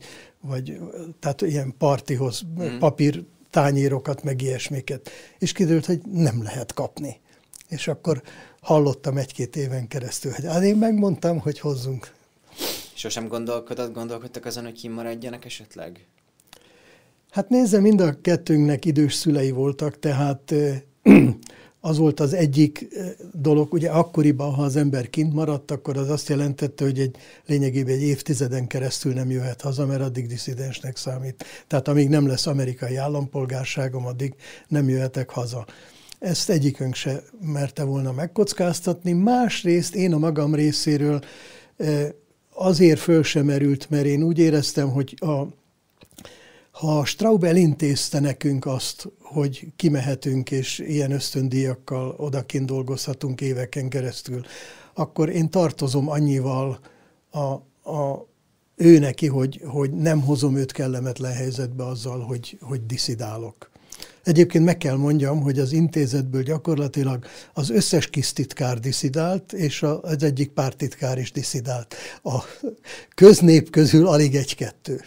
vagy 0.49 0.79
tehát 1.21 1.41
ilyen 1.41 1.75
partihoz 1.79 2.43
mm. 2.61 2.79
papír 2.79 3.25
tányérokat, 3.51 4.23
meg 4.23 4.43
ilyesmiket. 4.43 5.11
És 5.39 5.53
kiderült, 5.53 5.87
hogy 5.87 6.01
nem 6.13 6.43
lehet 6.43 6.75
kapni. 6.75 7.21
És 7.69 7.89
akkor 7.89 8.23
hallottam 8.61 9.17
egy-két 9.17 9.57
éven 9.57 9.89
keresztül, 9.89 10.33
hogy 10.33 10.45
hát 10.45 10.63
én 10.63 10.77
megmondtam, 10.77 11.39
hogy 11.39 11.59
hozzunk. 11.59 12.13
Sosem 12.95 13.29
gondolkodott, 13.29 13.95
gondolkodtak 13.95 14.45
azon, 14.45 14.65
hogy 14.65 14.81
kimaradjanak 14.81 15.45
esetleg? 15.45 16.07
Hát 17.31 17.49
nézze, 17.49 17.81
mind 17.81 18.01
a 18.01 18.21
kettőnknek 18.21 18.85
idős 18.85 19.15
szülei 19.15 19.51
voltak, 19.51 19.99
tehát 19.99 20.55
az 21.89 21.99
volt 21.99 22.21
az 22.21 22.33
egyik 22.33 22.89
eh, 22.93 23.11
dolog, 23.33 23.73
ugye 23.73 23.91
akkoriban, 23.91 24.55
ha 24.55 24.63
az 24.63 24.77
ember 24.77 25.11
kint 25.11 25.33
maradt, 25.33 25.71
akkor 25.71 25.97
az 25.97 26.11
azt 26.11 26.29
jelentette, 26.29 26.85
hogy 26.85 26.99
egy 26.99 27.17
lényegében 27.47 27.95
egy 27.95 28.03
évtizeden 28.03 28.67
keresztül 28.67 29.13
nem 29.13 29.31
jöhet 29.31 29.61
haza, 29.61 29.87
mert 29.87 30.01
addig 30.01 30.27
diszidensnek 30.27 30.97
számít. 30.97 31.45
Tehát 31.67 31.89
amíg 31.89 32.09
nem 32.09 32.27
lesz 32.27 32.47
amerikai 32.47 32.97
állampolgárságom, 32.97 34.07
addig 34.07 34.35
nem 34.69 34.89
jöhetek 34.89 35.31
haza. 35.31 35.67
ezt 36.19 36.51
egyikünk 36.51 36.95
se 36.95 37.23
merte 37.41 37.85
volna 37.85 38.13
megkockáztatni. 38.13 39.13
Másrészt 39.13 39.95
én 39.95 40.13
a 40.13 40.19
magam 40.19 40.55
részéről 40.55 41.21
azért 42.55 43.01
föl 43.01 43.23
sem 43.23 43.49
erült, 43.49 43.91
mert 43.91 44.07
én 44.07 44.23
úgy 44.23 44.39
éreztem, 44.39 44.91
hogy 44.91 45.15
a, 45.21 45.43
ha 46.79 47.05
Straub 47.05 47.45
elintézte 47.45 48.21
nekünk 48.21 48.67
azt, 48.67 49.09
hogy 49.21 49.67
kimehetünk, 49.77 50.51
és 50.51 50.79
ilyen 50.79 51.11
ösztöndíjakkal 51.11 52.15
odakint 52.17 52.67
dolgozhatunk 52.67 53.41
éveken 53.41 53.89
keresztül, 53.89 54.43
akkor 54.95 55.29
én 55.29 55.51
tartozom 55.51 56.09
annyival 56.09 56.79
a, 57.31 57.39
a 57.91 58.27
ő 58.77 58.99
neki, 58.99 59.27
hogy, 59.27 59.61
hogy 59.67 59.91
nem 59.91 60.21
hozom 60.21 60.57
őt 60.57 60.73
kellemetlen 60.73 61.33
helyzetbe 61.33 61.87
azzal, 61.87 62.21
hogy, 62.21 62.59
hogy 62.61 62.87
diszidálok. 62.87 63.71
Egyébként 64.25 64.65
meg 64.65 64.77
kell 64.77 64.97
mondjam, 64.97 65.41
hogy 65.41 65.59
az 65.59 65.73
intézetből 65.73 66.43
gyakorlatilag 66.43 67.25
az 67.55 67.71
összes 67.71 68.07
kisztitkár 68.07 68.79
diszidált, 68.79 69.53
és 69.53 69.83
az 69.83 70.23
egyik 70.23 70.51
pártitkár 70.51 71.19
is 71.19 71.33
diszidált. 71.33 71.95
A 72.23 72.43
köznép 73.15 73.71
közül 73.71 74.07
alig 74.07 74.35
egy-kettő. 74.35 75.01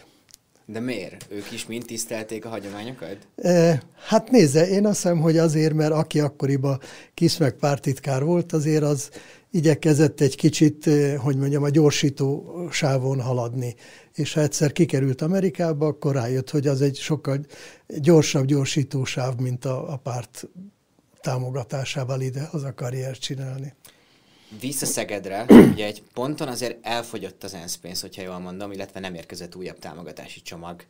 De 0.66 0.80
miért? 0.80 1.26
Ők 1.30 1.52
is 1.52 1.66
mind 1.66 1.86
tisztelték 1.86 2.46
a 2.46 2.50
hagyományokat? 2.50 3.18
E, 3.36 3.84
hát 4.08 4.30
nézze, 4.32 4.68
én 4.68 4.86
azt 4.86 5.02
hiszem, 5.02 5.20
hogy 5.20 5.38
azért, 5.38 5.74
mert 5.74 5.92
aki 5.92 6.20
akkoriban 6.20 6.80
kis 7.14 7.38
meg 7.38 7.54
pártitkár 7.54 8.24
volt, 8.24 8.54
azért 8.54 8.84
az 8.84 9.10
igyekezett 9.52 10.22
egy 10.22 10.36
kicsit, 10.36 10.90
hogy 11.18 11.38
mondjam, 11.38 11.64
a 11.64 11.70
gyorsító 11.70 12.56
sávon 12.72 13.22
haladni. 13.22 13.76
És 14.14 14.34
ha 14.34 14.42
egyszer 14.42 14.72
kikerült 14.72 15.22
Amerikába, 15.22 15.86
akkor 15.86 16.16
rájött, 16.16 16.50
hogy 16.50 16.68
az 16.68 16.82
egy 16.82 16.96
sokkal 16.96 17.46
gyorsabb 17.88 18.46
gyorsító 18.46 19.04
sáv, 19.04 19.36
mint 19.40 19.66
a, 19.66 19.94
a 19.94 19.98
párt 19.98 20.48
támogatásával 21.22 22.22
ide 22.22 22.50
az 22.52 22.64
a 22.64 22.74
karriert 22.74 23.20
csinálni. 23.20 23.74
Vissza 24.60 24.86
Szegedre, 24.86 25.46
ugye 25.72 25.86
egy 25.86 26.04
ponton 26.14 26.48
azért 26.48 26.86
elfogyott 26.86 27.44
az 27.44 27.54
ENSZ 27.54 27.76
pénz, 27.76 28.02
hogyha 28.02 28.22
jól 28.22 28.40
mondom, 28.40 28.72
illetve 28.72 29.00
nem 29.00 29.14
érkezett 29.14 29.56
újabb 29.56 29.80
támogatási 29.80 30.42
csomag. 30.42 30.86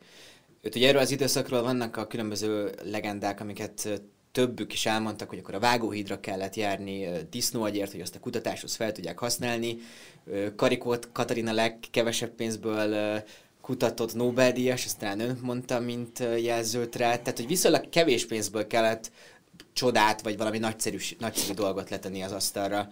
Őt 0.61 0.75
ugye 0.75 0.87
erről 0.87 1.01
az 1.01 1.11
időszakról 1.11 1.61
vannak 1.61 1.97
a 1.97 2.07
különböző 2.07 2.71
legendák, 2.83 3.39
amiket 3.39 4.01
többük 4.31 4.73
is 4.73 4.85
elmondtak, 4.85 5.29
hogy 5.29 5.37
akkor 5.37 5.55
a 5.55 5.59
vágóhídra 5.59 6.19
kellett 6.19 6.55
járni 6.55 7.07
disznóagyért, 7.29 7.91
hogy 7.91 8.01
azt 8.01 8.15
a 8.15 8.19
kutatáshoz 8.19 8.75
fel 8.75 8.91
tudják 8.91 9.19
használni. 9.19 9.77
Karikót 10.55 11.09
Katarina 11.11 11.53
legkevesebb 11.53 12.31
pénzből 12.31 13.21
kutatott 13.61 14.13
Nobel-díjas, 14.13 14.85
ezt 14.85 15.03
ön 15.03 15.39
mondta, 15.41 15.79
mint 15.79 16.23
jelzőt 16.41 16.95
rá. 16.95 17.17
Tehát, 17.17 17.37
hogy 17.37 17.47
viszonylag 17.47 17.89
kevés 17.89 18.25
pénzből 18.25 18.67
kellett 18.67 19.11
csodát, 19.73 20.21
vagy 20.21 20.37
valami 20.37 20.57
nagyszerű, 20.57 20.97
nagyszerű 21.19 21.53
dolgot 21.53 21.89
letenni 21.89 22.21
az 22.21 22.31
asztalra 22.31 22.87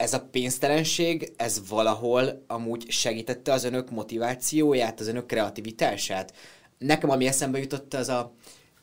ez 0.00 0.12
a 0.14 0.20
pénztelenség, 0.30 1.32
ez 1.36 1.68
valahol 1.68 2.44
amúgy 2.46 2.90
segítette 2.90 3.52
az 3.52 3.64
önök 3.64 3.90
motivációját, 3.90 5.00
az 5.00 5.08
önök 5.08 5.26
kreativitását? 5.26 6.34
Nekem 6.78 7.10
ami 7.10 7.26
eszembe 7.26 7.58
jutott, 7.58 7.94
az 7.94 8.08
a 8.08 8.34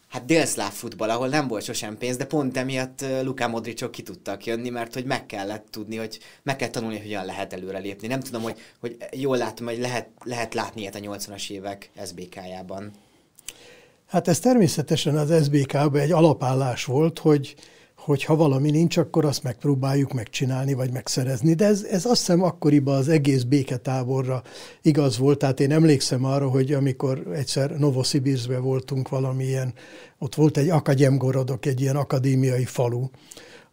hát 0.07 0.25
délszláv 0.25 0.71
futball, 0.71 1.09
ahol 1.09 1.27
nem 1.27 1.47
volt 1.47 1.63
sosem 1.63 1.97
pénz, 1.97 2.17
de 2.17 2.25
pont 2.25 2.57
emiatt 2.57 3.05
Luka 3.23 3.47
Modricok 3.47 3.91
ki 3.91 4.01
tudtak 4.01 4.45
jönni, 4.45 4.69
mert 4.69 4.93
hogy 4.93 5.05
meg 5.05 5.25
kellett 5.25 5.67
tudni, 5.69 5.95
hogy 5.95 6.19
meg 6.43 6.55
kell 6.55 6.69
tanulni, 6.69 6.95
hogy 6.95 7.05
hogyan 7.05 7.25
lehet 7.25 7.53
előrelépni. 7.53 8.07
Nem 8.07 8.19
tudom, 8.19 8.41
hogy, 8.41 8.59
hogy 8.79 8.97
jól 9.11 9.37
látom, 9.37 9.67
hogy 9.67 9.79
lehet, 9.79 10.09
lehet 10.23 10.53
látni 10.53 10.81
ilyet 10.81 10.95
a 10.95 10.99
80-as 10.99 11.49
évek 11.49 11.89
SBK-jában. 12.05 12.91
Hát 14.07 14.27
ez 14.27 14.39
természetesen 14.39 15.15
az 15.15 15.43
SBK-ban 15.43 15.95
egy 16.01 16.11
alapállás 16.11 16.85
volt, 16.85 17.19
hogy, 17.19 17.55
hogy 18.07 18.23
ha 18.23 18.35
valami 18.35 18.71
nincs, 18.71 18.97
akkor 18.97 19.25
azt 19.25 19.43
megpróbáljuk 19.43 20.13
megcsinálni, 20.13 20.73
vagy 20.73 20.91
megszerezni. 20.91 21.53
De 21.53 21.65
ez, 21.65 21.83
ez 21.83 22.05
azt 22.05 22.17
hiszem 22.17 22.43
akkoriban 22.43 22.95
az 22.95 23.07
egész 23.07 23.43
béketáborra 23.43 24.43
igaz 24.81 25.17
volt. 25.17 25.37
Tehát 25.37 25.59
én 25.59 25.71
emlékszem 25.71 26.25
arra, 26.25 26.49
hogy 26.49 26.73
amikor 26.73 27.23
egyszer 27.33 27.71
Novosibirskben 27.71 28.61
voltunk 28.61 29.09
valamilyen, 29.09 29.73
ott 30.19 30.35
volt 30.35 30.57
egy 30.57 30.69
akadjemgorodok, 30.69 31.65
egy 31.65 31.81
ilyen 31.81 31.95
akadémiai 31.95 32.65
falu, 32.65 33.05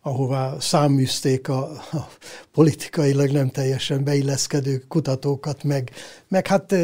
ahová 0.06 0.58
száműzték 0.58 1.48
a, 1.48 1.70
a 1.70 2.08
politikailag 2.52 3.30
nem 3.30 3.48
teljesen 3.48 4.04
beilleszkedő 4.04 4.84
kutatókat, 4.88 5.62
meg, 5.62 5.90
meg 6.28 6.46
hát 6.46 6.74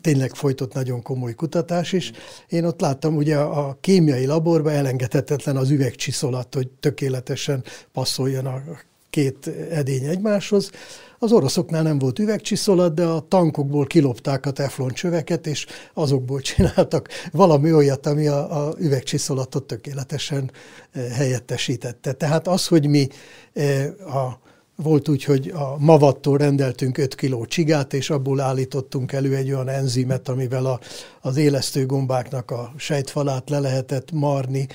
tényleg 0.00 0.34
folytott 0.34 0.72
nagyon 0.72 1.02
komoly 1.02 1.34
kutatás 1.34 1.92
is. 1.92 2.12
Én 2.48 2.64
ott 2.64 2.80
láttam, 2.80 3.16
ugye 3.16 3.36
a 3.36 3.76
kémiai 3.80 4.26
laborban 4.26 4.72
elengedhetetlen 4.72 5.56
az 5.56 5.70
üvegcsiszolat, 5.70 6.54
hogy 6.54 6.68
tökéletesen 6.80 7.64
passzoljon 7.92 8.46
a 8.46 8.62
két 9.10 9.46
edény 9.70 10.04
egymáshoz. 10.04 10.70
Az 11.18 11.32
oroszoknál 11.32 11.82
nem 11.82 11.98
volt 11.98 12.18
üvegcsiszolat, 12.18 12.94
de 12.94 13.04
a 13.04 13.20
tankokból 13.28 13.86
kilopták 13.86 14.46
a 14.46 14.50
teflon 14.50 14.90
csöveket, 14.90 15.46
és 15.46 15.66
azokból 15.94 16.40
csináltak 16.40 17.08
valami 17.32 17.72
olyat, 17.72 18.06
ami 18.06 18.26
a, 18.26 18.66
a 18.66 18.74
üvegcsiszolatot 18.78 19.66
tökéletesen 19.66 20.50
eh, 20.92 21.04
helyettesítette. 21.10 22.12
Tehát 22.12 22.48
az, 22.48 22.66
hogy 22.66 22.88
mi 22.88 23.08
eh, 23.52 23.86
a 24.14 24.38
volt 24.76 25.08
úgy, 25.08 25.24
hogy 25.24 25.48
a 25.48 25.76
mavattól 25.78 26.38
rendeltünk 26.38 26.98
5 26.98 27.14
kiló 27.14 27.44
csigát, 27.44 27.92
és 27.92 28.10
abból 28.10 28.40
állítottunk 28.40 29.12
elő 29.12 29.34
egy 29.34 29.52
olyan 29.52 29.68
enzimet, 29.68 30.28
amivel 30.28 30.66
a, 30.66 30.80
az 31.20 31.36
élesztő 31.36 31.86
gombáknak 31.86 32.50
a 32.50 32.72
sejtfalát 32.76 33.50
le 33.50 33.58
lehetett 33.58 34.12
marni, 34.12 34.66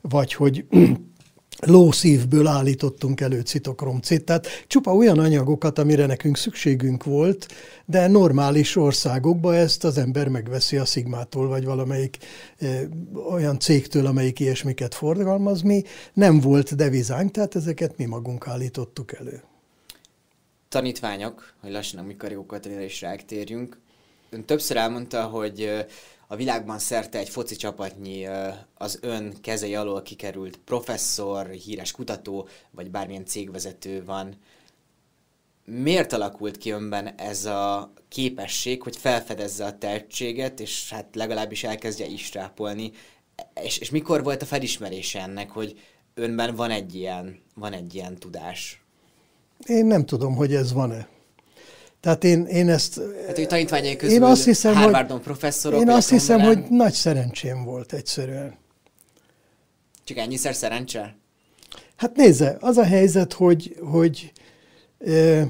vagy 0.00 0.32
hogy 0.34 0.66
lószívből 1.60 2.46
állítottunk 2.46 3.20
elő 3.20 3.40
citokromcét, 3.40 4.24
tehát 4.24 4.46
csupa 4.66 4.94
olyan 4.94 5.18
anyagokat, 5.18 5.78
amire 5.78 6.06
nekünk 6.06 6.36
szükségünk 6.36 7.04
volt, 7.04 7.48
de 7.84 8.06
normális 8.06 8.76
országokban 8.76 9.54
ezt 9.54 9.84
az 9.84 9.98
ember 9.98 10.28
megveszi 10.28 10.76
a 10.76 10.84
Szigmától, 10.84 11.48
vagy 11.48 11.64
valamelyik 11.64 12.18
e, 12.58 12.88
olyan 13.30 13.58
cégtől, 13.58 14.06
amelyik 14.06 14.40
ilyesmiket 14.40 14.94
forgalmaz. 14.94 15.62
Mi 15.62 15.82
nem 16.12 16.40
volt 16.40 16.76
devizánk, 16.76 17.30
tehát 17.30 17.56
ezeket 17.56 17.96
mi 17.96 18.04
magunk 18.04 18.46
állítottuk 18.46 19.12
elő. 19.12 19.42
Tanítványok, 20.68 21.54
hogy 21.60 21.70
lassan 21.70 22.00
a 22.00 22.02
Mikarió 22.02 22.46
is 22.84 23.00
ráktérjünk. 23.00 23.78
Ön 24.30 24.44
többször 24.44 24.76
elmondta, 24.76 25.22
hogy 25.22 25.86
a 26.32 26.36
világban 26.36 26.78
szerte 26.78 27.18
egy 27.18 27.28
foci 27.28 27.56
csapatnyi 27.56 28.26
az 28.74 28.98
ön 29.02 29.34
kezei 29.40 29.74
alól 29.74 30.02
kikerült 30.02 30.56
professzor, 30.56 31.46
híres 31.46 31.92
kutató, 31.92 32.48
vagy 32.70 32.90
bármilyen 32.90 33.24
cégvezető 33.24 34.04
van. 34.04 34.34
Miért 35.64 36.12
alakult 36.12 36.58
ki 36.58 36.70
önben 36.70 37.06
ez 37.06 37.44
a 37.44 37.92
képesség, 38.08 38.82
hogy 38.82 38.96
felfedezze 38.96 39.64
a 39.64 39.78
tehetséget, 39.78 40.60
és 40.60 40.90
hát 40.90 41.14
legalábbis 41.14 41.64
elkezdje 41.64 42.06
istrápolni? 42.06 42.92
És, 43.62 43.78
és 43.78 43.90
mikor 43.90 44.22
volt 44.22 44.42
a 44.42 44.46
felismerése 44.46 45.20
ennek, 45.20 45.50
hogy 45.50 45.78
önben 46.14 46.54
van 46.54 46.70
egy 46.70 46.94
ilyen, 46.94 47.40
van 47.54 47.72
egy 47.72 47.94
ilyen 47.94 48.16
tudás? 48.16 48.82
Én 49.66 49.86
nem 49.86 50.06
tudom, 50.06 50.34
hogy 50.34 50.54
ez 50.54 50.72
van-e. 50.72 51.08
Tehát 52.00 52.24
én, 52.24 52.44
én 52.44 52.68
ezt... 52.68 53.00
Hát, 53.26 53.36
hogy 53.36 53.46
tanítványai 53.46 53.96
közül 53.96 54.16
én 54.16 54.22
azt 54.22 54.44
hiszem, 54.44 54.74
Harvardon 54.74 55.16
hogy, 55.16 55.26
professzorok... 55.26 55.80
Én 55.80 55.88
azt 55.88 56.10
hiszem, 56.10 56.40
hogy 56.40 56.64
nagy 56.68 56.92
szerencsém 56.92 57.64
volt 57.64 57.92
egyszerűen. 57.92 58.58
Csak 60.04 60.16
ennyiszer 60.16 60.54
szerencse? 60.54 61.16
Hát 61.96 62.16
nézze, 62.16 62.56
az 62.60 62.76
a 62.76 62.84
helyzet, 62.84 63.32
hogy, 63.32 63.76
hogy 63.80 64.32
e, 64.98 65.46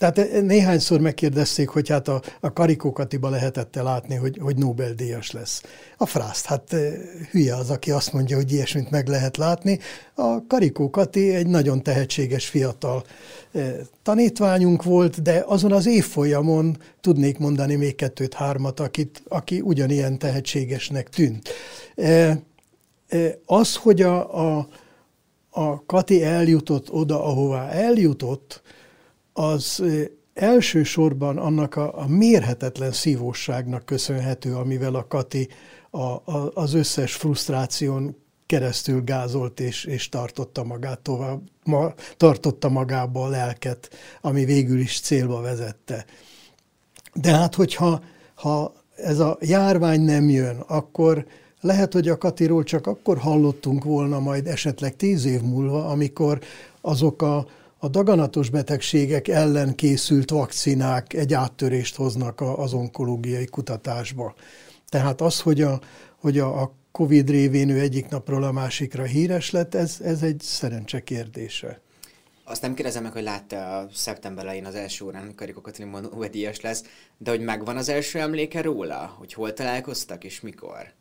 tehát 0.00 0.42
néhányszor 0.42 1.00
megkérdezték, 1.00 1.68
hogy 1.68 1.88
hát 1.88 2.08
a, 2.08 2.22
a 2.40 2.52
karikókatiba 2.52 3.28
lehetett 3.28 3.76
-e 3.76 3.82
látni, 3.82 4.14
hogy, 4.14 4.38
hogy 4.40 4.56
Nobel-díjas 4.56 5.30
lesz. 5.30 5.62
A 5.96 6.06
frászt, 6.06 6.46
hát 6.46 6.76
hülye 7.30 7.54
az, 7.54 7.70
aki 7.70 7.90
azt 7.90 8.12
mondja, 8.12 8.36
hogy 8.36 8.52
ilyesmit 8.52 8.90
meg 8.90 9.08
lehet 9.08 9.36
látni. 9.36 9.78
A 10.14 10.46
karikókati 10.46 11.34
egy 11.34 11.46
nagyon 11.46 11.82
tehetséges 11.82 12.46
fiatal 12.46 13.04
tanítványunk 14.02 14.82
volt, 14.82 15.22
de 15.22 15.44
azon 15.46 15.72
az 15.72 15.86
évfolyamon 15.86 16.76
tudnék 17.00 17.38
mondani 17.38 17.74
még 17.74 17.94
kettőt-hármat, 17.94 18.80
akit, 18.80 19.22
aki 19.28 19.60
ugyanilyen 19.60 20.18
tehetségesnek 20.18 21.08
tűnt. 21.08 21.48
Az, 23.46 23.76
hogy 23.76 24.02
a, 24.02 24.40
a, 24.56 24.68
a 25.50 25.84
Kati 25.84 26.22
eljutott 26.22 26.92
oda, 26.92 27.24
ahová 27.24 27.68
eljutott, 27.68 28.62
az 29.40 29.82
elsősorban 30.34 31.38
annak 31.38 31.76
a, 31.76 31.98
a 31.98 32.08
mérhetetlen 32.08 32.92
szívóságnak 32.92 33.84
köszönhető, 33.84 34.54
amivel 34.54 34.94
a 34.94 35.06
Kati 35.06 35.48
a, 35.90 35.98
a, 36.00 36.50
az 36.54 36.74
összes 36.74 37.14
frusztráción 37.14 38.16
keresztül 38.46 39.04
gázolt 39.04 39.60
és, 39.60 39.84
és 39.84 40.08
tartotta 40.08 40.64
magát 40.64 41.00
tovább, 41.00 41.40
ma, 41.64 41.92
tartotta 42.16 42.68
magába 42.68 43.24
a 43.24 43.28
lelket, 43.28 43.90
ami 44.20 44.44
végül 44.44 44.78
is 44.78 45.00
célba 45.00 45.40
vezette. 45.40 46.04
De 47.14 47.30
hát, 47.30 47.54
hogyha 47.54 48.00
ha 48.34 48.72
ez 48.96 49.18
a 49.18 49.38
járvány 49.40 50.00
nem 50.00 50.28
jön, 50.28 50.56
akkor, 50.66 51.26
lehet, 51.60 51.92
hogy 51.92 52.08
a 52.08 52.18
Katiról 52.18 52.62
csak 52.62 52.86
akkor 52.86 53.18
hallottunk 53.18 53.84
volna 53.84 54.18
majd 54.18 54.46
esetleg 54.46 54.96
tíz 54.96 55.24
év 55.24 55.40
múlva, 55.40 55.86
amikor 55.86 56.40
azok 56.80 57.22
a, 57.22 57.46
a 57.82 57.88
daganatos 57.88 58.50
betegségek 58.50 59.28
ellen 59.28 59.74
készült 59.74 60.30
vakcinák 60.30 61.12
egy 61.12 61.34
áttörést 61.34 61.96
hoznak 61.96 62.40
az 62.40 62.72
onkológiai 62.72 63.46
kutatásba. 63.46 64.34
Tehát 64.88 65.20
az, 65.20 65.40
hogy 65.40 65.62
a, 65.62 65.80
hogy 66.16 66.38
a, 66.38 66.62
a 66.62 66.74
Covid 66.92 67.30
révén 67.30 67.68
ő 67.68 67.80
egyik 67.80 68.08
napról 68.08 68.42
a 68.42 68.52
másikra 68.52 69.04
híres 69.04 69.50
lett, 69.50 69.74
ez, 69.74 69.96
ez 70.04 70.22
egy 70.22 70.40
szerencse 70.40 71.02
kérdése. 71.02 71.80
Azt 72.44 72.62
nem 72.62 72.74
kérdezem 72.74 73.02
meg, 73.02 73.12
hogy 73.12 73.22
látta 73.22 73.78
a 73.78 73.88
szeptember 73.92 74.44
elején 74.44 74.64
az 74.64 74.74
első 74.74 75.04
órán, 75.04 75.22
amikor 75.22 75.36
Kariko 75.36 75.60
Katalin 75.60 76.10
lesz, 76.62 76.84
de 77.18 77.30
hogy 77.30 77.40
megvan 77.40 77.76
az 77.76 77.88
első 77.88 78.18
emléke 78.18 78.62
róla? 78.62 79.14
Hogy 79.18 79.32
hol 79.32 79.52
találkoztak 79.52 80.24
és 80.24 80.40
mikor? 80.40 80.92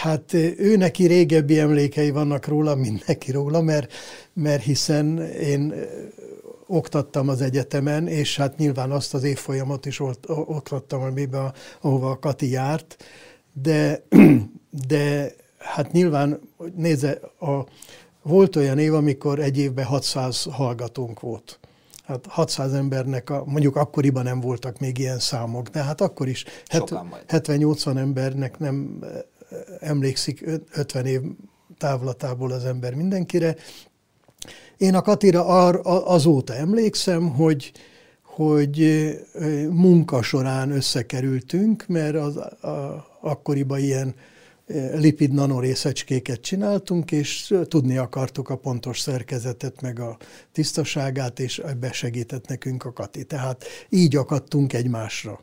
Hát 0.00 0.32
ő 0.56 0.76
neki 0.76 1.06
régebbi 1.06 1.58
emlékei 1.58 2.10
vannak 2.10 2.46
róla, 2.46 2.74
mint 2.74 3.06
neki 3.06 3.30
róla, 3.30 3.60
mert, 3.60 3.92
mert 4.32 4.62
hiszen 4.62 5.18
én 5.22 5.74
oktattam 6.66 7.28
az 7.28 7.40
egyetemen, 7.40 8.06
és 8.06 8.36
hát 8.36 8.56
nyilván 8.56 8.90
azt 8.90 9.14
az 9.14 9.24
évfolyamot 9.24 9.86
is 9.86 10.00
ott, 10.00 10.28
oktattam, 10.28 11.02
amiben, 11.02 11.52
ahova 11.80 12.10
a 12.10 12.18
Kati 12.18 12.50
járt, 12.50 13.04
de, 13.62 14.02
de 14.88 15.32
hát 15.58 15.92
nyilván, 15.92 16.40
nézze, 16.74 17.20
a, 17.40 17.66
volt 18.22 18.56
olyan 18.56 18.78
év, 18.78 18.94
amikor 18.94 19.38
egy 19.38 19.58
évben 19.58 19.84
600 19.84 20.46
hallgatónk 20.50 21.20
volt. 21.20 21.58
Hát 22.08 22.26
600 22.26 22.72
embernek, 22.72 23.30
a, 23.30 23.42
mondjuk 23.46 23.76
akkoriban 23.76 24.22
nem 24.22 24.40
voltak 24.40 24.78
még 24.78 24.98
ilyen 24.98 25.18
számok, 25.18 25.68
de 25.68 25.82
hát 25.82 26.00
akkor 26.00 26.28
is 26.28 26.44
70-80 26.66 27.96
embernek 27.96 28.58
nem 28.58 28.98
eh, 29.02 29.08
emlékszik 29.80 30.46
50 30.72 31.06
év 31.06 31.20
távlatából 31.78 32.52
az 32.52 32.64
ember 32.64 32.94
mindenkire. 32.94 33.56
Én 34.76 34.94
a 34.94 35.02
Katira 35.02 35.46
ar, 35.46 35.80
azóta 36.04 36.54
emlékszem, 36.54 37.28
hogy, 37.28 37.72
hogy 38.22 38.82
eh, 38.82 39.66
munka 39.70 40.22
során 40.22 40.70
összekerültünk, 40.70 41.84
mert 41.86 42.16
az, 42.16 42.36
a, 42.36 43.06
akkoriban 43.20 43.78
ilyen 43.78 44.14
lipid 44.94 45.32
nanorészecskéket 45.32 46.40
csináltunk, 46.40 47.12
és 47.12 47.54
tudni 47.68 47.96
akartuk 47.96 48.48
a 48.48 48.56
pontos 48.56 49.00
szerkezetet, 49.00 49.80
meg 49.80 50.00
a 50.00 50.16
tisztaságát, 50.52 51.40
és 51.40 51.58
ebbe 51.58 51.92
segített 51.92 52.46
nekünk 52.46 52.84
a 52.84 52.92
Kati. 52.92 53.24
Tehát 53.24 53.64
így 53.88 54.16
akadtunk 54.16 54.72
egymásra. 54.72 55.40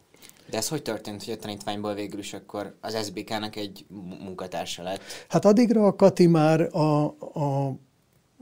De 0.50 0.58
ez 0.58 0.68
hogy 0.68 0.82
történt, 0.82 1.24
hogy 1.24 1.34
a 1.34 1.38
tanítványból 1.38 1.94
végül 1.94 2.20
is 2.20 2.34
akkor 2.34 2.76
az 2.82 3.06
SBK-nak 3.06 3.56
egy 3.56 3.86
munkatársa 4.20 4.84
lett? 4.84 5.02
Hát 5.28 5.46
addigra 5.46 5.86
a 5.86 5.96
Kati 5.96 6.28
már 6.28 6.62
a, 6.76 7.04
a 7.06 7.76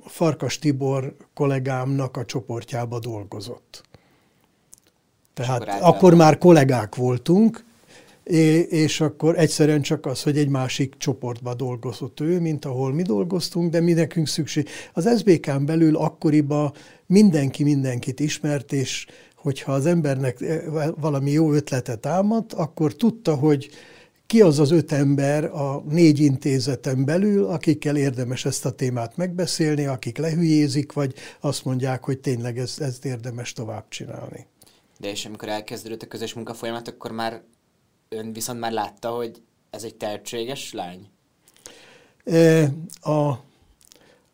Farkas 0.06 0.60
Tibor 0.60 1.16
kollégámnak 1.34 2.18
a 2.18 2.26
csoportjába 2.26 3.00
dolgozott. 3.00 3.84
Tehát 5.34 5.62
akkor, 5.62 5.78
akkor 5.82 6.14
már 6.14 6.38
kollégák 6.38 6.96
voltunk, 6.96 7.64
és 8.70 9.02
akkor 9.02 9.40
egyszerűen 9.40 9.82
csak 9.82 10.06
az, 10.06 10.24
hogy 10.24 10.38
egy 10.38 10.50
másik 10.50 10.94
csoportba 10.98 11.54
dolgozott 11.54 12.20
ő, 12.20 12.40
mint 12.40 12.66
ahol 12.66 12.94
mi 12.94 13.02
dolgoztunk, 13.02 13.72
de 13.72 13.82
mi 13.82 13.94
nekünk 13.94 14.28
szükség. 14.28 14.68
Az 14.94 15.18
SBK-n 15.18 15.66
belül 15.66 15.96
akkoriban 15.96 16.74
mindenki 17.06 17.64
mindenkit 17.64 18.20
ismert, 18.20 18.74
és 18.74 19.06
hogyha 19.36 19.72
az 19.72 19.86
embernek 19.86 20.42
eh, 20.42 20.64
valami 21.00 21.32
jó 21.32 21.54
ötletet 21.54 22.00
támadt, 22.00 22.54
akkor 22.54 22.96
tudta, 22.96 23.36
hogy 23.36 23.70
ki 24.26 24.42
az 24.42 24.60
az 24.60 24.72
öt 24.72 24.92
ember 24.92 25.44
a 25.44 25.84
négy 25.90 26.20
intézeten 26.20 27.06
belül, 27.06 27.46
akikkel 27.46 27.96
érdemes 27.96 28.46
ezt 28.46 28.66
a 28.66 28.72
témát 28.72 29.18
megbeszélni, 29.18 29.86
akik 29.86 30.18
lehülyézik, 30.18 30.92
vagy 30.92 31.14
azt 31.40 31.66
mondják, 31.66 32.04
hogy 32.04 32.20
tényleg 32.20 32.58
ezt, 32.58 32.82
ezt 32.82 33.06
érdemes 33.06 33.54
tovább 33.54 33.86
csinálni. 33.90 34.48
De 35.00 35.10
és 35.10 35.26
amikor 35.26 35.50
elkezdődött 35.50 36.02
a 36.02 36.08
közös 36.08 36.34
munkafolyamat, 36.34 36.88
akkor 36.88 37.12
már 37.12 37.42
ön 38.14 38.34
viszont 38.34 38.60
már 38.60 38.72
látta, 38.72 39.10
hogy 39.10 39.42
ez 39.70 39.84
egy 39.84 39.96
tehetséges 39.96 40.74
lány? 40.74 41.08
A, 43.02 43.34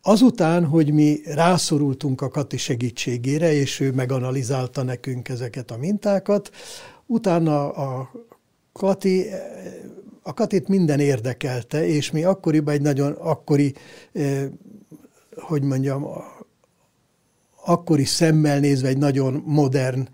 azután, 0.02 0.66
hogy 0.66 0.94
mi 0.94 1.20
rászorultunk 1.26 2.22
a 2.22 2.30
Kati 2.30 2.58
segítségére, 2.58 3.54
és 3.54 3.80
ő 3.80 3.92
meganalizálta 3.92 4.84
nekünk 4.84 5.30
ezeket 5.30 5.72
a 5.72 5.78
mintákat, 5.78 6.52
utána 7.06 7.70
a 7.70 8.12
Kati, 8.72 9.26
a 10.22 10.34
Katit 10.34 10.68
minden 10.68 11.00
érdekelte, 11.00 11.88
és 11.88 12.12
mi 12.12 12.24
akkoriban 12.24 12.74
egy 12.74 12.82
nagyon 12.82 13.12
akkori, 13.12 13.74
hogy 15.36 15.62
mondjam, 15.62 16.08
akkori 17.70 18.06
szemmel 18.06 18.60
nézve 18.60 18.88
egy 18.88 18.98
nagyon 18.98 19.44
modern 19.46 20.08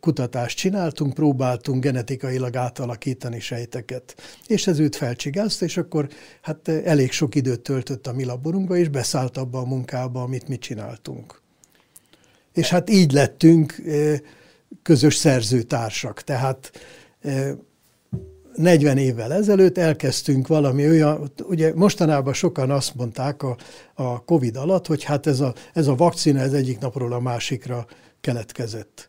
kutatást 0.00 0.56
csináltunk, 0.56 1.14
próbáltunk 1.14 1.82
genetikailag 1.82 2.56
átalakítani 2.56 3.40
sejteket. 3.40 4.14
És 4.46 4.66
ez 4.66 4.78
őt 4.78 4.96
felcsigázta, 4.96 5.64
és 5.64 5.76
akkor 5.76 6.08
hát 6.40 6.68
elég 6.68 7.12
sok 7.12 7.34
időt 7.34 7.60
töltött 7.60 8.06
a 8.06 8.12
mi 8.12 8.24
laborunkba, 8.24 8.76
és 8.76 8.88
beszállt 8.88 9.36
abba 9.36 9.58
a 9.58 9.64
munkába, 9.64 10.22
amit 10.22 10.48
mi 10.48 10.58
csináltunk. 10.58 11.40
És 12.52 12.68
hát 12.68 12.90
így 12.90 13.12
lettünk 13.12 13.82
közös 14.82 15.14
szerzőtársak. 15.14 16.22
Tehát 16.22 16.72
40 18.60 18.98
évvel 18.98 19.32
ezelőtt 19.32 19.78
elkezdtünk 19.78 20.46
valami 20.46 20.88
olyan, 20.88 21.32
ugye 21.42 21.74
mostanában 21.74 22.32
sokan 22.32 22.70
azt 22.70 22.94
mondták 22.94 23.42
a, 23.42 23.56
a 23.94 24.24
Covid 24.24 24.56
alatt, 24.56 24.86
hogy 24.86 25.04
hát 25.04 25.26
ez 25.26 25.40
a, 25.40 25.54
ez 25.72 25.86
a 25.86 25.94
vakcina 25.94 26.40
ez 26.40 26.52
egyik 26.52 26.78
napról 26.78 27.12
a 27.12 27.20
másikra 27.20 27.86
keletkezett. 28.20 29.08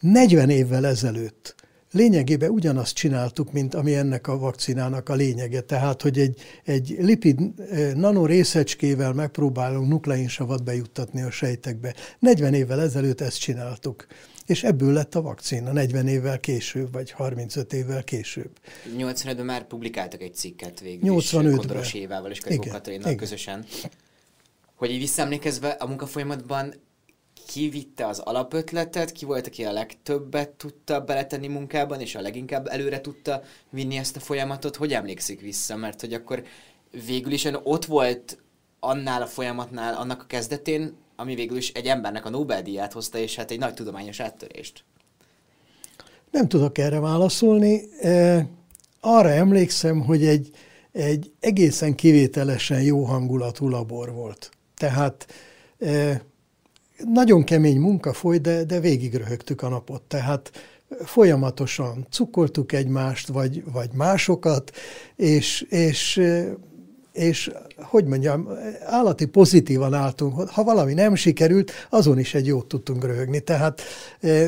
40 0.00 0.50
évvel 0.50 0.86
ezelőtt 0.86 1.54
lényegében 1.92 2.50
ugyanazt 2.50 2.94
csináltuk, 2.94 3.52
mint 3.52 3.74
ami 3.74 3.94
ennek 3.94 4.26
a 4.26 4.38
vakcinának 4.38 5.08
a 5.08 5.14
lényege. 5.14 5.60
Tehát, 5.60 6.02
hogy 6.02 6.18
egy, 6.18 6.40
egy 6.64 6.96
lipid 6.98 7.40
eh, 7.70 7.92
nanorészecskével 7.94 9.12
megpróbálunk 9.12 9.88
nukleinsavat 9.88 10.64
bejuttatni 10.64 11.22
a 11.22 11.30
sejtekbe. 11.30 11.94
40 12.18 12.54
évvel 12.54 12.80
ezelőtt 12.80 13.20
ezt 13.20 13.40
csináltuk. 13.40 14.06
És 14.50 14.64
ebből 14.64 14.92
lett 14.92 15.14
a 15.14 15.22
vakcina 15.22 15.72
40 15.72 16.08
évvel 16.08 16.40
később, 16.40 16.92
vagy 16.92 17.10
35 17.10 17.72
évvel 17.72 18.04
később. 18.04 18.50
85-ben 18.96 19.44
már 19.44 19.66
publikáltak 19.66 20.22
egy 20.22 20.34
cikket 20.34 20.80
végül 20.80 21.14
85-ben. 21.14 21.56
Kondoros 21.56 21.94
Évával 21.94 22.30
és 22.30 22.40
Karikó 22.40 22.70
Katalinnal 22.70 23.14
közösen. 23.14 23.64
Hogy 24.74 24.90
így 24.90 24.98
visszaemlékezve 24.98 25.68
a 25.68 25.86
munkafolyamatban 25.86 26.74
ki 27.46 27.68
vitte 27.68 28.06
az 28.06 28.18
alapötletet, 28.18 29.12
ki 29.12 29.24
volt, 29.24 29.46
aki 29.46 29.64
a 29.64 29.72
legtöbbet 29.72 30.50
tudta 30.50 31.00
beletenni 31.00 31.48
munkában, 31.48 32.00
és 32.00 32.14
a 32.14 32.20
leginkább 32.20 32.66
előre 32.66 33.00
tudta 33.00 33.42
vinni 33.70 33.96
ezt 33.96 34.16
a 34.16 34.20
folyamatot, 34.20 34.76
hogy 34.76 34.92
emlékszik 34.92 35.40
vissza, 35.40 35.76
mert 35.76 36.00
hogy 36.00 36.12
akkor 36.12 36.44
végül 37.06 37.32
is 37.32 37.48
ott 37.62 37.84
volt 37.84 38.38
annál 38.80 39.22
a 39.22 39.26
folyamatnál, 39.26 39.94
annak 39.94 40.22
a 40.22 40.26
kezdetén, 40.26 40.96
ami 41.20 41.34
végül 41.34 41.56
is 41.56 41.72
egy 41.72 41.86
embernek 41.86 42.26
a 42.26 42.30
Nobel-díját 42.30 42.92
hozta, 42.92 43.18
és 43.18 43.36
hát 43.36 43.50
egy 43.50 43.58
nagy 43.58 43.74
tudományos 43.74 44.20
áttörést. 44.20 44.84
Nem 46.30 46.48
tudok 46.48 46.78
erre 46.78 47.00
válaszolni. 47.00 47.82
Arra 49.00 49.28
emlékszem, 49.28 50.00
hogy 50.00 50.24
egy, 50.24 50.50
egy 50.92 51.32
egészen 51.40 51.94
kivételesen 51.94 52.82
jó 52.82 53.04
hangulatú 53.04 53.68
labor 53.68 54.12
volt. 54.12 54.50
Tehát 54.76 55.26
nagyon 57.04 57.44
kemény 57.44 57.80
munka 57.80 58.12
folyt, 58.12 58.40
de, 58.40 58.64
de 58.64 58.80
végig 58.80 59.14
röhögtük 59.14 59.62
a 59.62 59.68
napot. 59.68 60.02
Tehát 60.02 60.50
folyamatosan 61.04 62.06
cukoltuk 62.10 62.72
egymást, 62.72 63.28
vagy, 63.28 63.64
vagy 63.72 63.90
másokat, 63.92 64.70
és, 65.16 65.60
és, 65.60 66.20
és 67.12 67.50
hogy 67.76 68.04
mondjam, 68.04 68.48
állati 68.84 69.26
pozitívan 69.26 69.94
álltunk. 69.94 70.48
Ha 70.50 70.64
valami 70.64 70.94
nem 70.94 71.14
sikerült, 71.14 71.72
azon 71.90 72.18
is 72.18 72.34
egy 72.34 72.46
jót 72.46 72.66
tudtunk 72.66 73.04
röhögni. 73.04 73.40
Tehát 73.40 73.82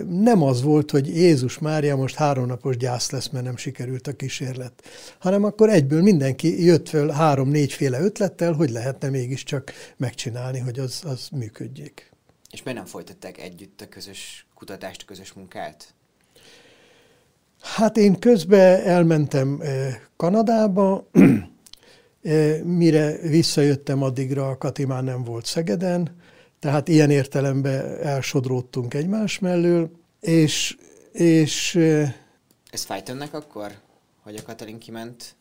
nem 0.09 0.43
az 0.43 0.63
volt, 0.63 0.91
hogy 0.91 1.07
Jézus 1.07 1.59
Mária 1.59 1.97
most 1.97 2.15
három 2.15 2.47
napos 2.47 2.77
gyász 2.77 3.11
lesz, 3.11 3.29
mert 3.29 3.45
nem 3.45 3.57
sikerült 3.57 4.07
a 4.07 4.13
kísérlet, 4.13 4.83
hanem 5.19 5.45
akkor 5.45 5.69
egyből 5.69 6.03
mindenki 6.03 6.65
jött 6.65 6.89
föl 6.89 7.09
három-négyféle 7.09 8.01
ötlettel, 8.01 8.53
hogy 8.53 8.71
lehetne 8.71 9.09
mégiscsak 9.09 9.73
megcsinálni, 9.97 10.59
hogy 10.59 10.79
az, 10.79 11.03
az 11.05 11.29
működjék. 11.33 12.11
És 12.51 12.63
miért 12.63 12.79
nem 12.79 12.89
folytatták 12.89 13.39
együtt 13.39 13.81
a 13.81 13.89
közös 13.89 14.47
kutatást, 14.55 15.03
a 15.03 15.05
közös 15.05 15.33
munkát? 15.33 15.95
Hát 17.61 17.97
én 17.97 18.19
közben 18.19 18.81
elmentem 18.81 19.59
eh, 19.61 19.97
Kanadába, 20.17 21.09
eh, 21.13 21.43
mire 22.65 23.17
visszajöttem 23.19 24.03
addigra, 24.03 24.49
a 24.49 24.59
Kati 24.59 24.85
már 24.85 25.05
nem 25.05 25.25
volt 25.25 25.47
Szegeden, 25.47 26.17
tehát 26.59 26.89
ilyen 26.89 27.11
értelemben 27.11 27.99
elsodródtunk 28.03 28.95
egymás 28.95 29.39
mellől, 29.39 29.91
és... 30.21 30.77
és 31.13 31.75
Ez 32.71 32.85
fájt 32.85 33.09
önnek 33.09 33.35
akkor? 33.35 33.73
hogy 34.23 34.37
a 34.37 34.43
Katalin 34.43 34.79
kiment 34.79 35.37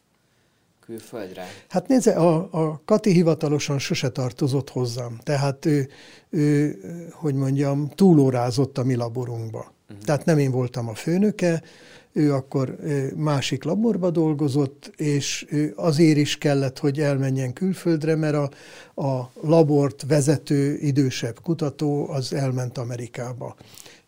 külföldre? 0.79 1.45
Hát 1.69 1.87
nézze, 1.87 2.11
a, 2.11 2.47
a 2.51 2.81
Kati 2.85 3.11
hivatalosan 3.11 3.79
sose 3.79 4.09
tartozott 4.09 4.69
hozzám. 4.69 5.19
Tehát 5.23 5.65
ő, 5.65 5.89
ő 6.29 6.79
hogy 7.11 7.35
mondjam, 7.35 7.89
túlórázott 7.89 8.77
a 8.77 8.83
mi 8.83 8.95
laborunkba. 8.95 9.73
Uh-huh. 9.89 10.05
Tehát 10.05 10.25
nem 10.25 10.37
én 10.37 10.51
voltam 10.51 10.87
a 10.87 10.95
főnöke, 10.95 11.61
ő 12.13 12.33
akkor 12.33 12.75
másik 13.15 13.63
laborba 13.63 14.09
dolgozott, 14.09 14.91
és 14.95 15.45
azért 15.75 16.17
is 16.17 16.37
kellett, 16.37 16.79
hogy 16.79 16.99
elmenjen 16.99 17.53
külföldre, 17.53 18.15
mert 18.15 18.35
a, 18.35 18.49
a 19.01 19.31
labort 19.41 20.03
vezető 20.07 20.77
idősebb 20.77 21.41
kutató 21.41 22.09
az 22.09 22.33
elment 22.33 22.77
Amerikába. 22.77 23.55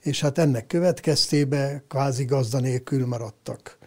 És 0.01 0.21
hát 0.21 0.37
ennek 0.37 0.67
következtébe 0.67 1.83
kvázi 1.87 2.25
gazda 2.25 2.59
nélkül 2.59 3.05
maradtak. 3.05 3.77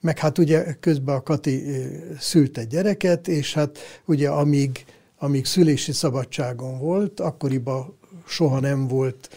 Meg 0.00 0.18
hát 0.18 0.38
ugye 0.38 0.74
közben 0.80 1.14
a 1.14 1.22
Kati 1.22 1.62
szült 2.18 2.58
egy 2.58 2.66
gyereket, 2.66 3.28
és 3.28 3.54
hát 3.54 3.78
ugye 4.04 4.28
amíg, 4.28 4.84
amíg 5.18 5.46
szülési 5.46 5.92
szabadságon 5.92 6.78
volt, 6.78 7.20
akkoriban 7.20 7.98
soha 8.26 8.60
nem 8.60 8.88
volt 8.88 9.28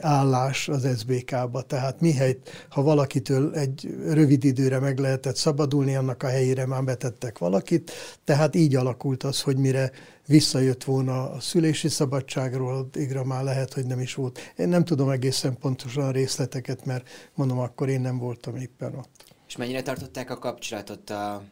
állás 0.00 0.68
az 0.68 0.88
SBK-ba. 0.98 1.62
Tehát 1.62 2.00
mihelyt, 2.00 2.66
ha 2.68 2.82
valakitől 2.82 3.54
egy 3.54 3.94
rövid 4.06 4.44
időre 4.44 4.78
meg 4.78 4.98
lehetett 4.98 5.36
szabadulni, 5.36 5.96
annak 5.96 6.22
a 6.22 6.28
helyére 6.28 6.66
már 6.66 6.84
betettek 6.84 7.38
valakit. 7.38 7.90
Tehát 8.24 8.54
így 8.54 8.76
alakult 8.76 9.22
az, 9.22 9.40
hogy 9.40 9.56
mire 9.56 9.90
visszajött 10.26 10.84
volna 10.84 11.30
a 11.30 11.40
szülési 11.40 11.88
szabadságról, 11.88 12.76
addigra 12.76 13.24
már 13.24 13.44
lehet, 13.44 13.72
hogy 13.72 13.86
nem 13.86 14.00
is 14.00 14.14
volt. 14.14 14.38
Én 14.56 14.68
nem 14.68 14.84
tudom 14.84 15.10
egészen 15.10 15.58
pontosan 15.58 16.04
a 16.04 16.10
részleteket, 16.10 16.84
mert 16.84 17.08
mondom, 17.34 17.58
akkor 17.58 17.88
én 17.88 18.00
nem 18.00 18.18
voltam 18.18 18.56
éppen 18.56 18.94
ott. 18.94 19.24
És 19.48 19.56
mennyire 19.56 19.82
tartották 19.82 20.30
a 20.30 20.38
kapcsolatot 20.38 21.10
a 21.10 21.42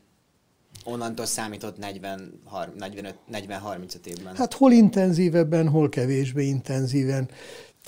onnantól 0.85 1.27
számított 1.27 1.77
40-35 1.79 4.05
évben? 4.05 4.37
Hát 4.37 4.55
hol 4.55 4.73
intenzívebben, 4.73 5.69
hol 5.69 5.89
kevésbé 5.89 6.45
intenzíven. 6.45 7.29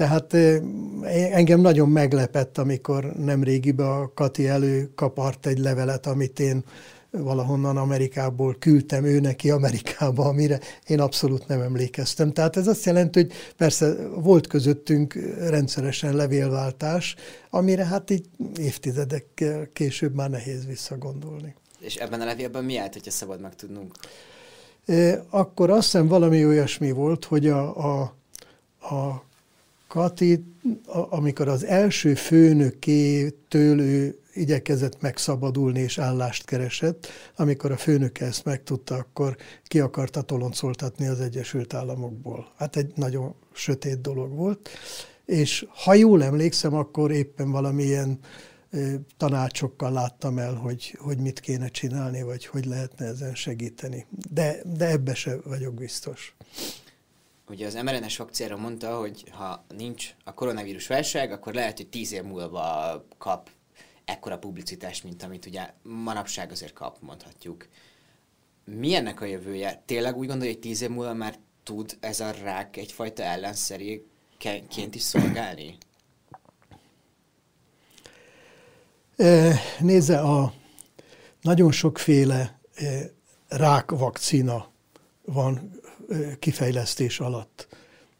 Tehát 0.02 0.34
engem 1.32 1.60
nagyon 1.60 1.88
meglepett, 1.88 2.58
amikor 2.58 3.04
nem 3.04 3.42
régiben 3.42 3.86
a 3.86 4.10
Kati 4.14 4.46
előkapart 4.46 5.46
egy 5.46 5.58
levelet, 5.58 6.06
amit 6.06 6.40
én 6.40 6.64
valahonnan 7.10 7.76
Amerikából 7.76 8.56
küldtem 8.58 9.04
ő 9.04 9.20
neki 9.20 9.50
Amerikába, 9.50 10.24
amire 10.24 10.60
én 10.86 11.00
abszolút 11.00 11.46
nem 11.46 11.60
emlékeztem. 11.60 12.32
Tehát 12.32 12.56
ez 12.56 12.66
azt 12.66 12.84
jelenti, 12.84 13.20
hogy 13.20 13.32
persze 13.56 13.94
volt 14.08 14.46
közöttünk 14.46 15.14
rendszeresen 15.38 16.16
levélváltás, 16.16 17.14
amire 17.50 17.84
hát 17.84 18.10
így 18.10 18.24
évtizedekkel 18.56 19.68
később 19.72 20.14
már 20.14 20.30
nehéz 20.30 20.66
visszagondolni. 20.66 21.54
És 21.80 21.94
ebben 21.94 22.20
a 22.20 22.24
levélben 22.24 22.64
mi 22.64 22.76
állt, 22.76 22.92
hogyha 22.92 23.10
szabad 23.10 23.40
megtudnunk? 23.40 23.94
Akkor 25.30 25.70
azt 25.70 25.82
hiszem 25.82 26.06
valami 26.06 26.46
olyasmi 26.46 26.90
volt, 26.90 27.24
hogy 27.24 27.46
a, 27.46 27.76
a, 27.76 28.14
a 28.94 29.30
Kati, 29.92 30.44
amikor 30.86 31.48
az 31.48 31.64
első 31.64 32.14
főnökétől 32.14 33.80
ő 33.80 34.18
igyekezett 34.34 35.00
megszabadulni 35.00 35.80
és 35.80 35.98
állást 35.98 36.44
keresett, 36.44 37.06
amikor 37.36 37.70
a 37.70 37.76
főnöke 37.76 38.24
ezt 38.24 38.44
megtudta, 38.44 38.94
akkor 38.94 39.36
ki 39.64 39.80
akarta 39.80 40.22
toloncoltatni 40.22 41.06
az 41.06 41.20
Egyesült 41.20 41.74
Államokból. 41.74 42.52
Hát 42.56 42.76
egy 42.76 42.92
nagyon 42.94 43.34
sötét 43.52 44.00
dolog 44.00 44.34
volt, 44.34 44.68
és 45.24 45.66
ha 45.84 45.94
jól 45.94 46.22
emlékszem, 46.22 46.74
akkor 46.74 47.10
éppen 47.10 47.50
valamilyen 47.50 48.18
tanácsokkal 49.16 49.92
láttam 49.92 50.38
el, 50.38 50.54
hogy, 50.54 50.96
hogy 50.98 51.18
mit 51.18 51.40
kéne 51.40 51.68
csinálni, 51.68 52.22
vagy 52.22 52.46
hogy 52.46 52.64
lehetne 52.64 53.06
ezen 53.06 53.34
segíteni. 53.34 54.06
De, 54.30 54.56
de 54.76 54.88
ebbe 54.88 55.14
se 55.14 55.36
vagyok 55.44 55.74
biztos 55.74 56.34
ugye 57.52 57.66
az 57.66 57.74
mRNA-s 57.74 58.16
vakcinára 58.16 58.56
mondta, 58.56 58.98
hogy 58.98 59.24
ha 59.30 59.64
nincs 59.76 60.14
a 60.24 60.34
koronavírus 60.34 60.86
válság, 60.86 61.32
akkor 61.32 61.54
lehet, 61.54 61.76
hogy 61.76 61.88
tíz 61.88 62.12
év 62.12 62.22
múlva 62.22 63.04
kap 63.18 63.50
ekkora 64.04 64.38
publicitást, 64.38 65.04
mint 65.04 65.22
amit 65.22 65.46
ugye 65.46 65.70
manapság 65.82 66.50
azért 66.50 66.72
kap, 66.72 66.96
mondhatjuk. 67.00 67.68
Mi 68.64 68.94
ennek 68.94 69.20
a 69.20 69.24
jövője? 69.24 69.82
Tényleg 69.86 70.16
úgy 70.16 70.26
gondolja, 70.26 70.52
hogy 70.52 70.60
tíz 70.60 70.82
év 70.82 70.90
múlva 70.90 71.14
már 71.14 71.38
tud 71.62 71.96
ez 72.00 72.20
a 72.20 72.30
rák 72.30 72.76
egyfajta 72.76 73.22
ellenszeréként 73.22 74.94
is 74.94 75.02
szolgálni? 75.02 75.76
Nézze, 79.78 80.20
a 80.20 80.52
nagyon 81.40 81.72
sokféle 81.72 82.60
rákvakcina 83.48 84.70
van 85.24 85.80
kifejlesztés 86.38 87.20
alatt. 87.20 87.68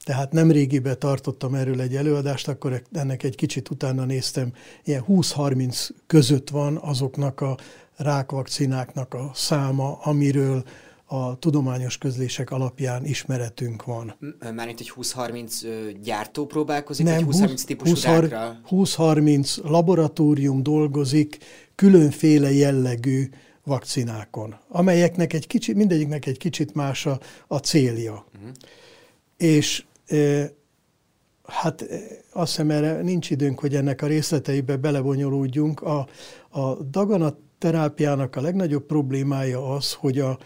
Tehát 0.04 0.32
nem 0.32 0.50
régiben 0.50 0.98
tartottam 0.98 1.54
erről 1.54 1.80
egy 1.80 1.96
előadást, 1.96 2.48
akkor 2.48 2.82
ennek 2.92 3.22
egy 3.22 3.36
kicsit 3.36 3.70
utána 3.70 4.04
néztem, 4.04 4.52
ilyen 4.84 5.04
20-30 5.08 5.88
között 6.06 6.50
van 6.50 6.76
azoknak 6.76 7.40
a 7.40 7.56
rákvakcináknak 7.96 9.14
a 9.14 9.30
száma, 9.34 9.98
amiről 10.02 10.64
a 11.06 11.38
tudományos 11.38 11.98
közlések 11.98 12.50
alapján 12.50 13.04
ismeretünk 13.04 13.84
van. 13.84 14.14
Mármint, 14.54 14.78
hogy 14.78 14.92
20-30 14.96 15.94
gyártó 16.02 16.46
próbálkozik, 16.46 17.06
Nem, 17.06 17.24
vagy 17.24 17.36
20-30 17.36 17.62
típusú 17.62 17.90
20, 17.90 18.04
rákra? 18.04 18.60
20-30 18.70 19.62
laboratórium 19.62 20.62
dolgozik 20.62 21.38
különféle 21.74 22.52
jellegű 22.52 23.28
vakcinákon, 23.64 24.56
amelyeknek 24.68 25.32
egy 25.32 25.46
kicsit, 25.46 25.76
mindegyiknek 25.76 26.26
egy 26.26 26.38
kicsit 26.38 26.74
más 26.74 27.06
a, 27.06 27.20
a 27.46 27.56
célja. 27.56 28.24
Uh-huh. 28.34 28.50
És 29.36 29.84
e, 30.06 30.50
hát 31.44 31.84
azt 32.32 32.50
hiszem 32.50 32.70
erre 32.70 33.02
nincs 33.02 33.30
időnk, 33.30 33.58
hogy 33.58 33.74
ennek 33.74 34.02
a 34.02 34.06
részleteibe 34.06 34.76
belebonyolódjunk. 34.76 35.80
A, 35.80 36.06
a 36.48 36.74
daganatterápiának 36.74 38.36
a 38.36 38.40
legnagyobb 38.40 38.86
problémája 38.86 39.74
az, 39.74 39.92
hogy 39.92 40.18
a, 40.18 40.38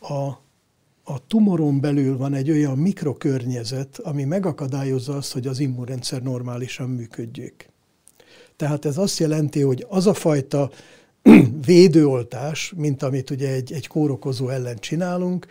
a 0.00 0.40
a 1.04 1.26
tumoron 1.26 1.80
belül 1.80 2.16
van 2.16 2.34
egy 2.34 2.50
olyan 2.50 2.78
mikrokörnyezet, 2.78 3.98
ami 3.98 4.24
megakadályozza 4.24 5.16
azt, 5.16 5.32
hogy 5.32 5.46
az 5.46 5.58
immunrendszer 5.58 6.22
normálisan 6.22 6.88
működjék. 6.88 7.70
Tehát 8.56 8.84
ez 8.84 8.98
azt 8.98 9.18
jelenti, 9.18 9.60
hogy 9.60 9.86
az 9.88 10.06
a 10.06 10.14
fajta 10.14 10.70
védőoltás, 11.66 12.72
mint 12.76 13.02
amit 13.02 13.30
ugye 13.30 13.48
egy, 13.48 13.72
egy 13.72 13.86
kórokozó 13.86 14.48
ellen 14.48 14.78
csinálunk, 14.78 15.46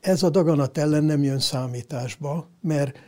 ez 0.00 0.22
a 0.22 0.30
daganat 0.30 0.78
ellen 0.78 1.04
nem 1.04 1.22
jön 1.22 1.38
számításba, 1.38 2.48
mert 2.60 2.98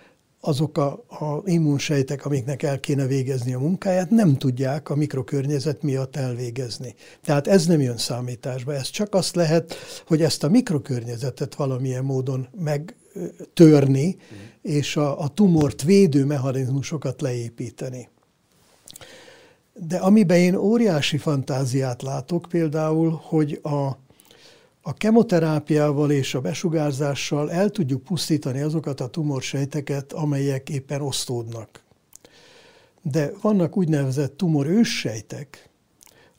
azok 0.40 0.78
a, 0.78 1.04
a 1.08 1.42
immunsejtek, 1.44 2.24
amiknek 2.24 2.62
el 2.62 2.80
kéne 2.80 3.06
végezni 3.06 3.54
a 3.54 3.58
munkáját, 3.58 4.10
nem 4.10 4.36
tudják 4.36 4.90
a 4.90 4.94
mikrokörnyezet 4.94 5.82
miatt 5.82 6.16
elvégezni. 6.16 6.94
Tehát 7.24 7.46
ez 7.46 7.66
nem 7.66 7.80
jön 7.80 7.96
számításba. 7.96 8.74
Ez 8.74 8.90
csak 8.90 9.14
azt 9.14 9.34
lehet, 9.34 9.74
hogy 10.06 10.22
ezt 10.22 10.44
a 10.44 10.48
mikrokörnyezetet 10.48 11.54
valamilyen 11.54 12.04
módon 12.04 12.48
megtörni, 12.58 14.06
mm. 14.06 14.36
és 14.62 14.96
a, 14.96 15.20
a 15.20 15.28
tumort 15.28 15.82
védő 15.82 16.24
mechanizmusokat 16.24 17.20
leépíteni. 17.20 18.08
De 19.86 19.96
amiben 19.96 20.38
én 20.38 20.54
óriási 20.54 21.18
fantáziát 21.18 22.02
látok 22.02 22.46
például, 22.48 23.20
hogy 23.22 23.60
a, 23.62 23.86
a 24.82 24.94
kemoterápiával 24.96 26.10
és 26.10 26.34
a 26.34 26.40
besugárzással 26.40 27.50
el 27.50 27.70
tudjuk 27.70 28.02
pusztítani 28.02 28.60
azokat 28.60 29.00
a 29.00 29.08
tumorsejteket, 29.08 30.12
amelyek 30.12 30.68
éppen 30.68 31.00
osztódnak. 31.00 31.82
De 33.02 33.30
vannak 33.40 33.76
úgynevezett 33.76 34.36
tumorőssejtek, 34.36 35.68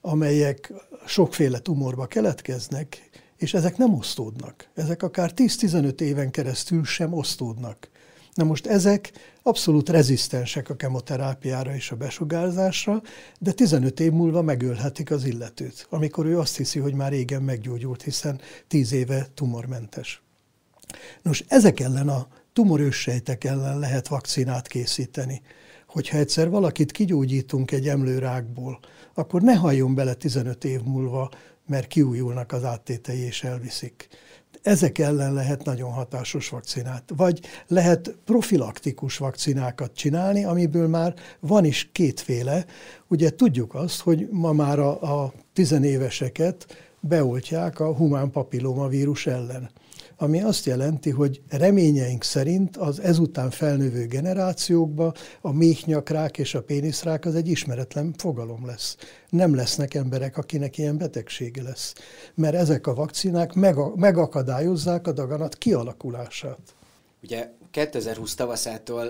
amelyek 0.01 0.73
sokféle 1.05 1.59
tumorba 1.59 2.05
keletkeznek, 2.05 3.09
és 3.37 3.53
ezek 3.53 3.77
nem 3.77 3.93
osztódnak. 3.93 4.69
Ezek 4.73 5.03
akár 5.03 5.31
10-15 5.35 5.99
éven 5.99 6.31
keresztül 6.31 6.83
sem 6.83 7.13
osztódnak. 7.13 7.89
Na 8.33 8.43
most 8.43 8.67
ezek 8.67 9.11
abszolút 9.43 9.89
rezisztensek 9.89 10.69
a 10.69 10.75
kemoterápiára 10.75 11.75
és 11.75 11.91
a 11.91 11.95
besugárzásra, 11.95 13.01
de 13.39 13.51
15 13.51 13.99
év 13.99 14.11
múlva 14.11 14.41
megölhetik 14.41 15.11
az 15.11 15.25
illetőt, 15.25 15.87
amikor 15.89 16.25
ő 16.25 16.39
azt 16.39 16.57
hiszi, 16.57 16.79
hogy 16.79 16.93
már 16.93 17.11
régen 17.11 17.41
meggyógyult, 17.41 18.01
hiszen 18.01 18.41
10 18.67 18.91
éve 18.91 19.27
tumormentes. 19.33 20.21
Nos, 21.21 21.43
ezek 21.47 21.79
ellen 21.79 22.09
a 22.09 22.27
tumorőssejtek 22.53 23.43
ellen 23.43 23.79
lehet 23.79 24.07
vakcinát 24.07 24.67
készíteni. 24.67 25.41
Hogyha 25.87 26.17
egyszer 26.17 26.49
valakit 26.49 26.91
kigyógyítunk 26.91 27.71
egy 27.71 27.87
emlőrákból, 27.87 28.79
akkor 29.13 29.41
ne 29.41 29.55
halljon 29.55 29.95
bele 29.95 30.13
15 30.13 30.63
év 30.63 30.81
múlva, 30.81 31.29
mert 31.67 31.87
kiújulnak 31.87 32.51
az 32.51 32.63
áttétei 32.63 33.19
és 33.19 33.43
elviszik 33.43 34.07
ezek 34.61 34.97
ellen 34.97 35.33
lehet 35.33 35.63
nagyon 35.63 35.91
hatásos 35.91 36.49
vakcinát. 36.49 37.11
Vagy 37.15 37.39
lehet 37.67 38.17
profilaktikus 38.25 39.17
vakcinákat 39.17 39.95
csinálni, 39.95 40.45
amiből 40.45 40.87
már 40.87 41.13
van 41.39 41.65
is 41.65 41.89
kétféle. 41.91 42.65
Ugye 43.07 43.29
tudjuk 43.29 43.75
azt, 43.75 44.01
hogy 44.01 44.27
ma 44.31 44.51
már 44.51 44.79
a, 44.79 45.23
a 45.23 45.33
tizenéveseket 45.53 46.65
beoltják 46.99 47.79
a 47.79 47.95
humán 47.95 48.31
papillomavírus 48.31 49.27
ellen 49.27 49.69
ami 50.21 50.41
azt 50.41 50.65
jelenti, 50.65 51.09
hogy 51.09 51.41
reményeink 51.49 52.23
szerint 52.23 52.77
az 52.77 52.99
ezután 52.99 53.49
felnövő 53.49 54.05
generációkba 54.05 55.13
a 55.41 55.51
méhnyakrák 55.51 56.37
és 56.37 56.55
a 56.55 56.63
péniszrák 56.63 57.25
az 57.25 57.35
egy 57.35 57.47
ismeretlen 57.47 58.13
fogalom 58.17 58.65
lesz. 58.65 58.97
Nem 59.29 59.55
lesznek 59.55 59.93
emberek, 59.93 60.37
akinek 60.37 60.77
ilyen 60.77 60.97
betegsége 60.97 61.61
lesz, 61.61 61.93
mert 62.35 62.55
ezek 62.55 62.87
a 62.87 62.93
vakcinák 62.93 63.53
megakadályozzák 63.95 65.07
a 65.07 65.11
daganat 65.11 65.55
kialakulását. 65.55 66.75
Ugye 67.23 67.51
2020 67.71 68.35
tavaszától 68.35 69.07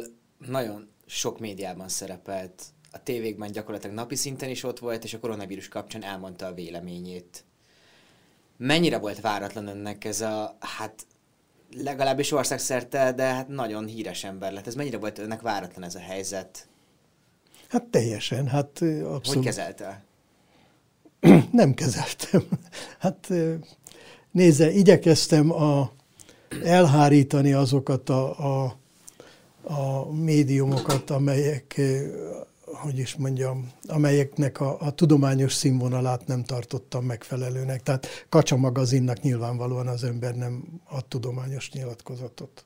nagyon 0.48 0.88
sok 1.06 1.40
médiában 1.40 1.90
szerepelt, 1.90 2.64
a 2.92 3.04
tévékben 3.04 3.52
gyakorlatilag 3.52 3.96
napi 3.96 4.16
szinten 4.16 4.50
is 4.50 4.64
ott 4.64 4.80
volt, 4.80 5.04
és 5.04 5.14
a 5.14 5.20
koronavírus 5.20 5.68
kapcsán 5.68 6.04
elmondta 6.04 6.46
a 6.46 6.54
véleményét 6.54 7.44
mennyire 8.60 8.98
volt 8.98 9.22
váratlan 9.22 9.68
önnek 9.68 10.06
ez 10.06 10.22
a, 10.22 10.58
hát 10.60 11.06
legalábbis 11.78 12.32
országszerte, 12.32 13.12
de 13.12 13.24
hát 13.24 13.48
nagyon 13.48 13.86
híres 13.86 14.24
ember 14.24 14.52
lett. 14.52 14.68
Ez 14.68 14.76
mennyire 14.76 14.98
volt 14.98 15.18
önnek 15.18 15.42
váratlan 15.42 15.84
ez 15.84 15.96
a 15.96 16.00
helyzet? 16.00 16.68
Hát 17.70 17.84
teljesen, 17.84 18.48
hát 18.48 18.82
abszolút. 18.82 19.26
Hogy 19.28 19.44
kezelte? 19.44 20.04
Nem 21.52 21.74
kezeltem. 21.74 22.44
Hát 23.00 23.30
nézze, 24.32 24.72
igyekeztem 24.72 25.52
a, 25.52 25.92
elhárítani 26.64 27.54
azokat 27.54 28.10
a, 28.10 28.40
a, 28.64 28.78
a 29.64 30.12
médiumokat, 30.12 31.10
amelyek 31.10 31.82
hogy 32.74 32.98
is 32.98 33.16
mondjam, 33.16 33.72
amelyeknek 33.88 34.60
a, 34.60 34.80
a 34.80 34.92
tudományos 34.92 35.54
színvonalát 35.54 36.28
nem 36.28 36.44
tartottam 36.44 37.06
megfelelőnek. 37.06 37.84
Tehát 37.84 38.08
Kacsa 38.30 38.58
magazinnak 38.58 39.22
nyilvánvalóan 39.22 39.88
az 39.88 40.04
ember 40.04 40.36
nem 40.36 40.64
ad 40.90 41.06
tudományos 41.06 41.72
nyilatkozatot. 41.72 42.66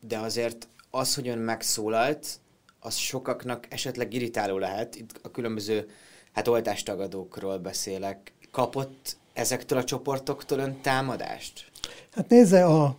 De 0.00 0.18
azért 0.18 0.68
az, 0.90 1.14
hogy 1.14 1.28
ön 1.28 1.38
megszólalt, 1.38 2.40
az 2.80 2.94
sokaknak 2.94 3.66
esetleg 3.68 4.12
irritáló 4.12 4.58
lehet. 4.58 4.96
Itt 4.96 5.20
a 5.22 5.30
különböző 5.30 5.88
hát 6.32 6.48
oltástagadókról 6.48 7.58
beszélek. 7.58 8.32
Kapott 8.50 9.16
ezektől 9.32 9.78
a 9.78 9.84
csoportoktól 9.84 10.58
ön 10.58 10.80
támadást? 10.80 11.70
Hát 12.12 12.28
nézze, 12.28 12.64
a, 12.64 12.96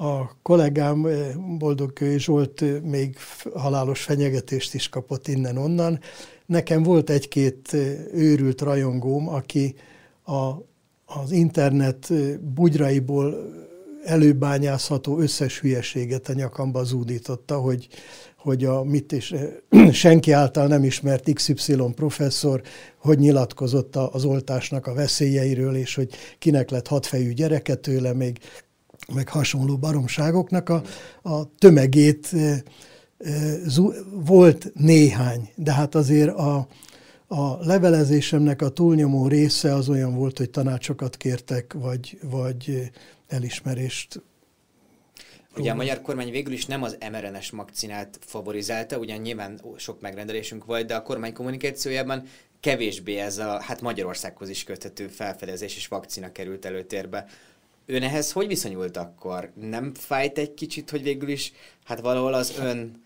a 0.00 0.36
kollégám 0.42 1.06
eh, 1.06 1.34
Boldog 1.58 1.98
Zsolt 2.16 2.62
eh, 2.62 2.80
még 2.80 3.16
halálos 3.54 4.02
fenyegetést 4.02 4.74
is 4.74 4.88
kapott 4.88 5.28
innen-onnan. 5.28 6.00
Nekem 6.46 6.82
volt 6.82 7.10
egy-két 7.10 7.68
eh, 7.72 7.80
őrült 8.12 8.60
rajongóm, 8.60 9.28
aki 9.28 9.74
a, 10.24 10.50
az 11.04 11.30
internet 11.30 12.12
bugyraiból 12.40 13.56
előbányázható 14.04 15.18
összes 15.18 15.60
hülyeséget 15.60 16.28
a 16.28 16.32
nyakamba 16.32 16.84
zúdította, 16.84 17.58
hogy, 17.58 17.88
hogy 18.36 18.64
a 18.64 18.84
mit 18.84 19.12
is 19.12 19.34
senki 19.92 20.32
által 20.32 20.66
nem 20.66 20.84
ismert 20.84 21.32
XY 21.32 21.76
professzor, 21.94 22.62
hogy 22.96 23.18
nyilatkozott 23.18 23.96
az 23.96 24.24
oltásnak 24.24 24.86
a 24.86 24.94
veszélyeiről, 24.94 25.76
és 25.76 25.94
hogy 25.94 26.10
kinek 26.38 26.70
lett 26.70 26.86
hatfejű 26.86 27.32
gyereke 27.32 27.74
tőle, 27.74 28.12
még 28.12 28.38
meg 29.14 29.28
hasonló 29.28 29.76
baromságoknak 29.76 30.68
a, 30.68 30.82
a 31.22 31.54
tömegét 31.58 32.34
volt 34.10 34.70
néhány, 34.74 35.50
de 35.54 35.72
hát 35.72 35.94
azért 35.94 36.36
a, 36.36 36.68
a 37.26 37.64
levelezésemnek 37.66 38.62
a 38.62 38.68
túlnyomó 38.68 39.28
része 39.28 39.74
az 39.74 39.88
olyan 39.88 40.14
volt, 40.14 40.38
hogy 40.38 40.50
tanácsokat 40.50 41.16
kértek, 41.16 41.72
vagy, 41.72 42.18
vagy 42.22 42.90
elismerést 43.28 44.22
Ugye 45.56 45.70
a 45.70 45.74
magyar 45.74 46.00
kormány 46.00 46.30
végül 46.30 46.52
is 46.52 46.66
nem 46.66 46.82
az 46.82 46.98
mRNS 47.10 47.50
vakcinát 47.50 48.18
favorizálta, 48.20 48.98
ugyan 48.98 49.18
nyilván 49.18 49.60
sok 49.76 50.00
megrendelésünk 50.00 50.64
volt, 50.64 50.86
de 50.86 50.94
a 50.94 51.02
kormány 51.02 51.32
kommunikációjában 51.32 52.22
kevésbé 52.60 53.16
ez 53.16 53.38
a 53.38 53.60
hát 53.60 53.80
Magyarországhoz 53.80 54.48
is 54.48 54.64
köthető 54.64 55.06
felfedezés 55.06 55.76
és 55.76 55.88
vakcina 55.88 56.32
került 56.32 56.64
előtérbe. 56.64 57.26
Ön 57.90 58.02
ehhez 58.02 58.32
hogy 58.32 58.46
viszonyult 58.46 58.96
akkor? 58.96 59.50
Nem 59.54 59.94
fájt 59.94 60.38
egy 60.38 60.54
kicsit, 60.54 60.90
hogy 60.90 61.02
végül 61.02 61.28
is, 61.28 61.52
hát 61.84 62.00
valahol 62.00 62.34
az 62.34 62.54
ön 62.58 63.02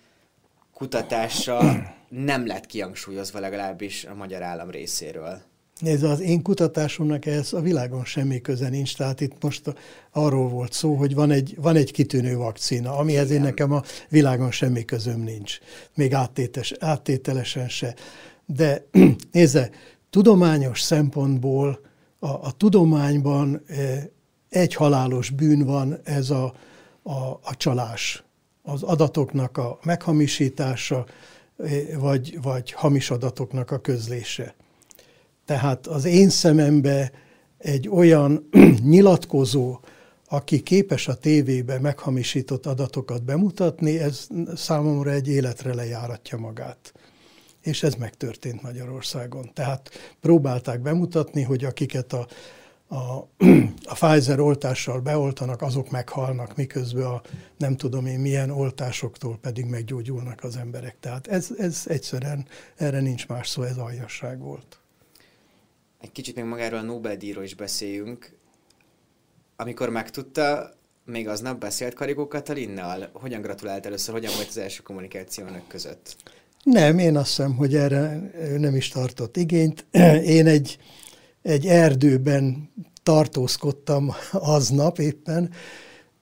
kutatása 0.75 1.63
nem 2.09 2.47
lett 2.47 2.67
kihangsúlyozva 2.67 3.39
legalábbis 3.39 4.05
a 4.05 4.15
magyar 4.15 4.43
állam 4.43 4.71
részéről? 4.71 5.41
Nézd, 5.79 6.05
az 6.05 6.21
én 6.21 6.43
kutatásomnak 6.43 7.27
ehhez 7.27 7.53
a 7.53 7.61
világon 7.61 8.05
semmi 8.05 8.41
köze 8.41 8.69
nincs, 8.69 8.97
tehát 8.97 9.21
itt 9.21 9.43
most 9.43 9.75
arról 10.13 10.49
volt 10.49 10.73
szó, 10.73 10.95
hogy 10.95 11.15
van 11.15 11.31
egy, 11.31 11.55
van 11.57 11.77
egy 11.77 11.93
kitűnő 11.93 12.37
vakcina, 12.37 12.97
amihez 12.97 13.31
én 13.31 13.41
nekem 13.41 13.73
a 13.73 13.83
világon 14.09 14.51
semmi 14.51 14.85
közöm 14.85 15.21
nincs, 15.21 15.59
még 15.95 16.15
áttétes, 16.15 16.75
áttételesen 16.79 17.69
se. 17.69 17.95
De 18.47 18.87
nézze, 19.33 19.71
tudományos 20.11 20.81
szempontból 20.81 21.81
a, 22.19 22.29
a 22.29 22.53
tudományban 22.57 23.63
eh, 23.67 24.05
egy 24.53 24.75
halálos 24.75 25.31
bűn 25.31 25.65
van 25.65 25.99
ez 26.05 26.31
a, 26.31 26.55
a, 27.03 27.19
a 27.43 27.57
csalás, 27.57 28.23
az 28.63 28.83
adatoknak 28.83 29.57
a 29.57 29.79
meghamisítása, 29.83 31.07
vagy, 31.99 32.39
vagy 32.43 32.73
hamis 32.73 33.11
adatoknak 33.11 33.71
a 33.71 33.81
közlése. 33.81 34.55
Tehát 35.45 35.87
az 35.87 36.05
én 36.05 36.29
szemembe 36.29 37.13
egy 37.59 37.89
olyan 37.89 38.49
nyilatkozó, 38.95 39.81
aki 40.29 40.61
képes 40.61 41.09
a 41.09 41.15
tévébe 41.15 41.79
meghamisított 41.79 42.67
adatokat 42.67 43.23
bemutatni, 43.23 43.99
ez 43.99 44.27
számomra 44.55 45.11
egy 45.11 45.29
életre 45.29 45.75
lejáratja 45.75 46.39
magát. 46.39 46.93
És 47.61 47.83
ez 47.83 47.95
megtörtént 47.95 48.63
Magyarországon. 48.63 49.51
Tehát 49.55 49.91
próbálták 50.21 50.81
bemutatni, 50.81 51.43
hogy 51.43 51.65
akiket 51.65 52.13
a 52.13 52.27
a, 52.93 53.29
a 53.85 53.95
Pfizer 53.95 54.41
oltással 54.41 55.01
beoltanak, 55.01 55.63
azok 55.63 55.91
meghalnak, 55.91 56.57
miközben 56.57 57.05
a 57.05 57.23
nem 57.57 57.77
tudom 57.77 58.07
én 58.07 58.19
milyen 58.19 58.51
oltásoktól 58.51 59.39
pedig 59.41 59.65
meggyógyulnak 59.65 60.45
az 60.45 60.57
emberek. 60.57 60.97
Tehát 61.01 61.27
ez, 61.27 61.49
ez 61.59 61.83
egyszerűen, 61.87 62.47
erre 62.77 63.01
nincs 63.01 63.29
más 63.29 63.49
szó, 63.49 63.63
ez 63.63 63.77
aljasság 63.77 64.41
volt. 64.41 64.79
Egy 66.01 66.13
kicsit 66.13 66.35
még 66.35 66.45
magáról 66.45 66.79
a 66.79 66.83
Nobel-díjról 66.83 67.45
is 67.45 67.55
beszéljünk. 67.55 68.37
Amikor 69.57 69.89
megtudta, 69.89 70.71
még 71.05 71.29
aznap 71.29 71.59
beszélt 71.59 71.95
Karigó 71.95 72.29
Katalinnal? 72.29 73.11
Hogyan 73.13 73.41
gratulált 73.41 73.87
először, 73.87 74.15
hogyan 74.15 74.33
volt 74.35 74.49
az 74.49 74.57
első 74.57 74.83
kommunikáció 74.83 75.47
önök 75.47 75.67
között? 75.67 76.17
Nem, 76.63 76.99
én 76.99 77.17
azt 77.17 77.29
hiszem, 77.29 77.57
hogy 77.57 77.75
erre 77.75 78.31
ő 78.35 78.59
nem 78.59 78.77
is 78.77 78.89
tartott 78.89 79.37
igényt. 79.37 79.87
Én 80.37 80.47
egy 80.47 80.79
egy 81.43 81.67
erdőben 81.67 82.71
tartózkodtam 83.03 84.13
aznap 84.33 84.99
éppen, 84.99 85.51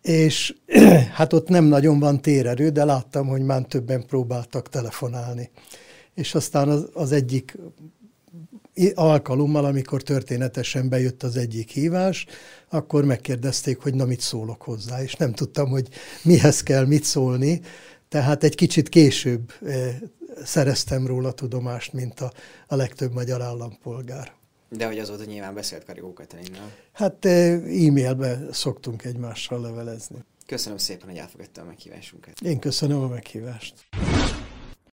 és 0.03 0.55
hát 1.19 1.33
ott 1.33 1.49
nem 1.49 1.65
nagyon 1.65 1.99
van 1.99 2.21
térerő, 2.21 2.69
de 2.69 2.85
láttam, 2.85 3.27
hogy 3.27 3.43
már 3.43 3.63
többen 3.63 4.07
próbáltak 4.07 4.69
telefonálni. 4.69 5.51
És 6.15 6.35
aztán 6.35 6.69
az, 6.69 6.89
az 6.93 7.13
egyik 7.13 7.59
alkalommal, 8.95 9.65
amikor 9.65 10.03
történetesen 10.03 10.89
bejött 10.89 11.23
az 11.23 11.37
egyik 11.37 11.71
hívás, 11.71 12.27
akkor 12.69 13.05
megkérdezték, 13.05 13.79
hogy 13.79 13.95
na 13.95 14.05
mit 14.05 14.21
szólok 14.21 14.63
hozzá, 14.63 15.03
és 15.03 15.15
nem 15.15 15.33
tudtam, 15.33 15.69
hogy 15.69 15.89
mihez 16.23 16.63
kell 16.63 16.87
mit 16.87 17.05
szólni, 17.05 17.61
tehát 18.09 18.45
egy 18.45 18.55
kicsit 18.55 18.89
később 18.89 19.53
eh, 19.67 19.97
szereztem 20.45 21.07
róla 21.07 21.33
tudomást, 21.33 21.93
mint 21.93 22.21
a, 22.21 22.33
a 22.67 22.75
legtöbb 22.75 23.13
magyar 23.13 23.43
állampolgár. 23.43 24.40
De 24.71 24.87
hogy 24.87 24.99
azóta 24.99 25.25
nyilván 25.25 25.55
beszélt 25.55 25.85
Karigó 25.85 26.13
Katalinnal. 26.13 26.73
Hát 26.93 27.25
e-mailbe 27.25 28.39
szoktunk 28.51 29.05
egymással 29.05 29.61
levelezni. 29.61 30.25
Köszönöm 30.47 30.79
szépen, 30.79 31.09
hogy 31.09 31.17
elfogadta 31.17 31.61
a 31.61 31.65
meghívásunkat. 31.65 32.41
Én 32.41 32.59
köszönöm 32.59 33.03
a 33.03 33.09
meghívást. 33.09 33.75